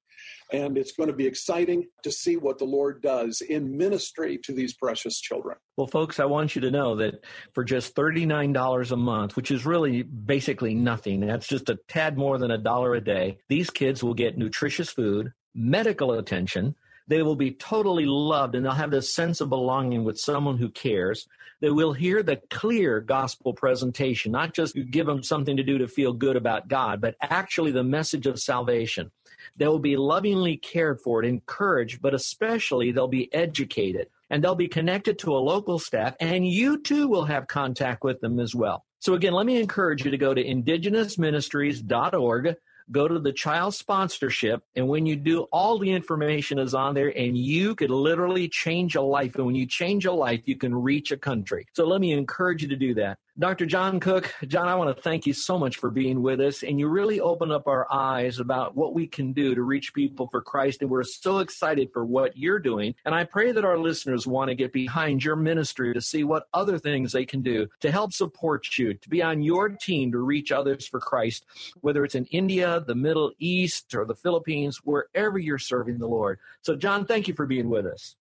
And 0.53 0.79
it's 0.79 0.93
going 0.93 1.09
to 1.09 1.17
be 1.17 1.27
exciting 1.27 1.87
to 2.03 2.11
see 2.11 2.37
what 2.37 2.59
the 2.59 2.65
Lord 2.65 3.03
does 3.03 3.41
in 3.41 3.77
ministry 3.77 4.39
to 4.45 4.53
these 4.53 4.75
precious 4.75 5.21
children. 5.21 5.57
Well, 5.77 5.87
folks, 5.87 6.21
I 6.21 6.25
want 6.25 6.55
you 6.55 6.61
to 6.63 6.71
know 6.71 6.97
that 6.97 7.25
for 7.53 7.65
just 7.65 7.95
$39 7.95 8.91
a 8.91 8.97
month, 8.97 9.37
which 9.37 9.51
is 9.51 9.67
really 9.67 10.03
basically 10.03 10.75
nothing, 10.75 11.21
that's 11.21 11.47
just 11.47 11.69
a 11.69 11.79
tad 11.89 12.17
more 12.17 12.39
than 12.39 12.51
a 12.51 12.59
dollar 12.59 12.95
a 12.95 13.01
day, 13.01 13.39
these 13.49 13.71
kids 13.71 14.03
will 14.03 14.15
get 14.15 14.39
nutritious 14.39 14.91
food, 14.91 15.33
medical 15.55 16.13
attention, 16.13 16.75
they 17.09 17.23
will 17.23 17.37
be 17.37 17.53
totally 17.53 18.05
loved 18.05 18.55
and 18.55 18.65
they'll 18.65 18.73
have 18.73 18.91
this 18.91 19.15
sense 19.15 19.41
of 19.41 19.49
belonging 19.49 20.05
with 20.05 20.19
someone 20.19 20.59
who 20.59 20.69
cares. 20.69 21.29
They 21.61 21.71
will 21.71 21.93
hear 21.93 22.23
the 22.23 22.41
clear 22.51 23.01
gospel 23.01 23.55
presentation, 23.55 24.33
not 24.33 24.53
just 24.53 24.77
give 24.91 25.07
them 25.07 25.23
something 25.23 25.57
to 25.57 25.63
do 25.63 25.79
to 25.79 25.89
feel 25.89 26.13
good 26.13 26.37
about 26.37 26.69
God, 26.69 27.01
but 27.01 27.15
actually 27.23 27.71
the 27.71 27.85
message 27.85 28.27
of 28.27 28.41
salvation. 28.41 29.11
They 29.57 29.67
will 29.67 29.79
be 29.79 29.97
lovingly 29.97 30.57
cared 30.57 31.01
for 31.01 31.21
and 31.21 31.29
encouraged, 31.29 32.03
but 32.03 32.15
especially 32.15 32.93
they'll 32.93 33.09
be 33.09 33.33
educated 33.35 34.09
and 34.31 34.43
they'll 34.43 34.55
be 34.55 34.69
connected 34.69 35.19
to 35.21 35.37
a 35.37 35.39
local 35.39 35.79
staff 35.79 36.15
and 36.21 36.47
you 36.47 36.83
too 36.83 37.09
will 37.09 37.25
have 37.25 37.47
contact 37.47 38.05
with 38.05 38.21
them 38.21 38.41
as 38.41 38.55
well. 38.55 38.85
So 39.01 39.15
again, 39.15 39.35
let 39.35 39.47
me 39.47 39.61
encourage 39.61 40.05
you 40.05 40.11
to 40.11 40.19
go 40.19 40.35
to 40.35 40.43
indigenousministries.org 40.43 42.57
go 42.93 43.09
to 43.09 43.19
the 43.19 43.33
child 43.33 43.75
sponsorship. 43.75 44.63
And 44.77 44.89
when 44.89 45.07
you 45.07 45.17
do, 45.17 45.43
all 45.53 45.79
the 45.79 45.91
information 45.91 46.59
is 46.59 46.75
on 46.75 46.95
there 46.95 47.17
and 47.17 47.37
you 47.37 47.75
could 47.75 47.91
literally 47.91 48.49
change 48.49 48.97
a 48.97 49.03
life. 49.03 49.37
And 49.37 49.47
when 49.47 49.55
you 49.55 49.67
change 49.67 50.07
a 50.07 50.13
life, 50.13 50.43
you 50.45 50.57
can 50.57 50.75
reach 50.75 51.11
a 51.11 51.17
country. 51.17 51.67
So 51.73 51.87
let 51.87 52.01
me 52.01 52.13
encourage 52.13 52.63
you 52.63 52.69
to 52.69 52.77
do 52.77 52.95
that. 52.95 53.19
Dr. 53.39 53.67
John 53.67 54.01
Cook, 54.01 54.33
John, 54.47 54.67
I 54.67 54.75
want 54.77 54.97
to 54.97 55.03
thank 55.03 55.27
you 55.27 55.35
so 55.35 55.59
much 55.59 55.77
for 55.77 55.91
being 55.91 56.23
with 56.23 56.41
us. 56.41 56.63
And 56.63 56.81
you 56.81 56.89
really 56.89 57.21
opened 57.21 57.53
up 57.53 57.69
our 57.69 57.87
eyes 57.93 58.39
about 58.39 58.75
what 58.75 58.95
we 58.95 59.07
can 59.07 59.35
do 59.35 59.55
to 59.55 59.61
reach 59.61 59.93
people 59.93 60.27
for 60.29 60.41
Christ. 60.41 60.81
And 60.81 60.91
we're 60.91 61.03
so 61.03 61.41
excited 61.41 61.91
for 61.93 62.07
what 62.07 62.39
you're 62.39 62.59
doing. 62.59 62.95
And 63.05 63.15
I 63.15 63.25
pray 63.25 63.53
that 63.53 63.65
our 63.65 63.79
listeners 63.79 64.27
want 64.27 64.49
to 64.49 64.55
get 64.55 64.73
behind 64.73 65.23
your 65.23 65.37
ministry 65.37 65.93
to 65.93 66.01
see 66.01 66.25
what 66.25 66.49
other 66.55 66.79
things 66.79 67.13
they 67.13 67.27
can 67.27 67.43
do 67.43 67.67
to 67.81 67.93
help 67.93 68.15
support 68.15 68.79
you, 68.79 68.95
to 68.95 69.09
be 69.11 69.23
on 69.23 69.43
your 69.43 69.69
team 69.69 70.13
to 70.13 70.19
reach 70.19 70.51
others 70.51 70.87
for 70.87 70.99
Christ, 70.99 71.45
whether 71.83 72.05
it's 72.07 72.15
in 72.15 72.25
India, 72.27 72.83
the 72.87 72.95
Middle 72.95 73.33
East, 73.39 73.95
or 73.95 74.07
the 74.07 74.15
Philippines, 74.15 74.81
wherever 74.83 75.39
you're 75.39 75.59
serving 75.59 75.99
the 75.99 76.09
Lord. 76.09 76.39
So, 76.63 76.75
John, 76.75 77.05
thank 77.05 77.29
you 77.29 77.35
for 77.35 77.45
being 77.45 77.69
with 77.69 77.85
us. 77.85 78.17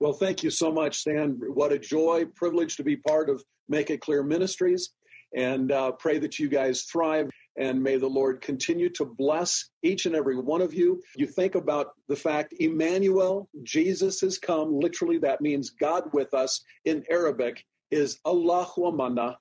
Well, 0.00 0.12
thank 0.12 0.42
you 0.42 0.50
so 0.50 0.72
much, 0.72 0.98
Stan. 0.98 1.38
What 1.54 1.72
a 1.72 1.78
joy, 1.78 2.26
privilege 2.34 2.76
to 2.76 2.84
be 2.84 2.96
part 2.96 3.30
of 3.30 3.42
Make 3.68 3.90
It 3.90 4.00
Clear 4.00 4.22
Ministries, 4.22 4.90
and 5.34 5.72
uh, 5.72 5.92
pray 5.92 6.18
that 6.18 6.38
you 6.38 6.48
guys 6.48 6.82
thrive. 6.82 7.30
And 7.58 7.82
may 7.82 7.96
the 7.96 8.06
Lord 8.06 8.42
continue 8.42 8.90
to 8.90 9.06
bless 9.06 9.70
each 9.82 10.04
and 10.04 10.14
every 10.14 10.38
one 10.38 10.60
of 10.60 10.74
you. 10.74 11.02
You 11.16 11.26
think 11.26 11.54
about 11.54 11.92
the 12.06 12.16
fact 12.16 12.52
Emmanuel, 12.60 13.48
Jesus 13.62 14.20
has 14.20 14.36
come. 14.36 14.78
Literally, 14.78 15.18
that 15.18 15.40
means 15.40 15.70
God 15.70 16.10
with 16.12 16.34
us. 16.34 16.62
In 16.84 17.04
Arabic, 17.10 17.64
is 17.90 18.18
Allahu 18.26 18.86
Amana. 18.86 19.38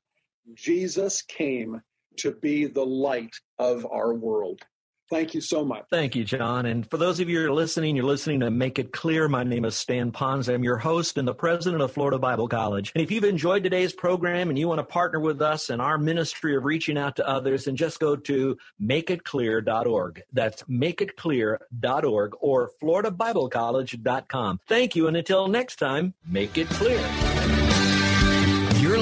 Jesus 0.53 1.23
came 1.23 1.81
to 2.17 2.31
be 2.31 2.67
the 2.67 2.85
light 2.85 3.35
of 3.59 3.85
our 3.85 4.13
world. 4.13 4.61
Thank 5.09 5.35
you 5.35 5.41
so 5.41 5.63
much. 5.63 5.85
Thank 5.91 6.15
you, 6.15 6.23
John. 6.23 6.65
And 6.65 6.89
for 6.89 6.97
those 6.97 7.19
of 7.19 7.29
you 7.29 7.39
who 7.39 7.45
are 7.45 7.53
listening, 7.53 7.95
you're 7.95 8.05
listening 8.05 8.39
to 8.39 8.49
Make 8.49 8.79
It 8.79 8.91
Clear. 8.91 9.27
My 9.27 9.43
name 9.43 9.63
is 9.63 9.75
Stan 9.75 10.11
Ponz. 10.11 10.51
I'm 10.51 10.63
your 10.63 10.77
host 10.77 11.17
and 11.17 11.27
the 11.27 11.33
president 11.33 11.83
of 11.83 11.91
Florida 11.91 12.17
Bible 12.17 12.47
College. 12.47 12.91
And 12.95 13.03
if 13.03 13.11
you've 13.11 13.23
enjoyed 13.23 13.63
today's 13.63 13.93
program 13.93 14.49
and 14.49 14.57
you 14.57 14.67
want 14.67 14.79
to 14.79 14.83
partner 14.83 15.19
with 15.19 15.41
us 15.41 15.69
in 15.69 15.79
our 15.79 15.99
ministry 15.99 16.55
of 16.55 16.65
reaching 16.65 16.97
out 16.97 17.17
to 17.17 17.27
others, 17.27 17.65
then 17.65 17.75
just 17.75 17.99
go 17.99 18.15
to 18.15 18.57
makeitclear.org. 18.81 20.23
That's 20.33 20.63
makeitclear.org 20.63 22.31
or 22.39 22.71
floridabiblecollege.com. 22.81 24.59
Thank 24.67 24.95
you. 24.95 25.07
And 25.07 25.17
until 25.17 25.47
next 25.47 25.75
time, 25.77 26.15
make 26.25 26.57
it 26.57 26.67
clear. 26.69 27.34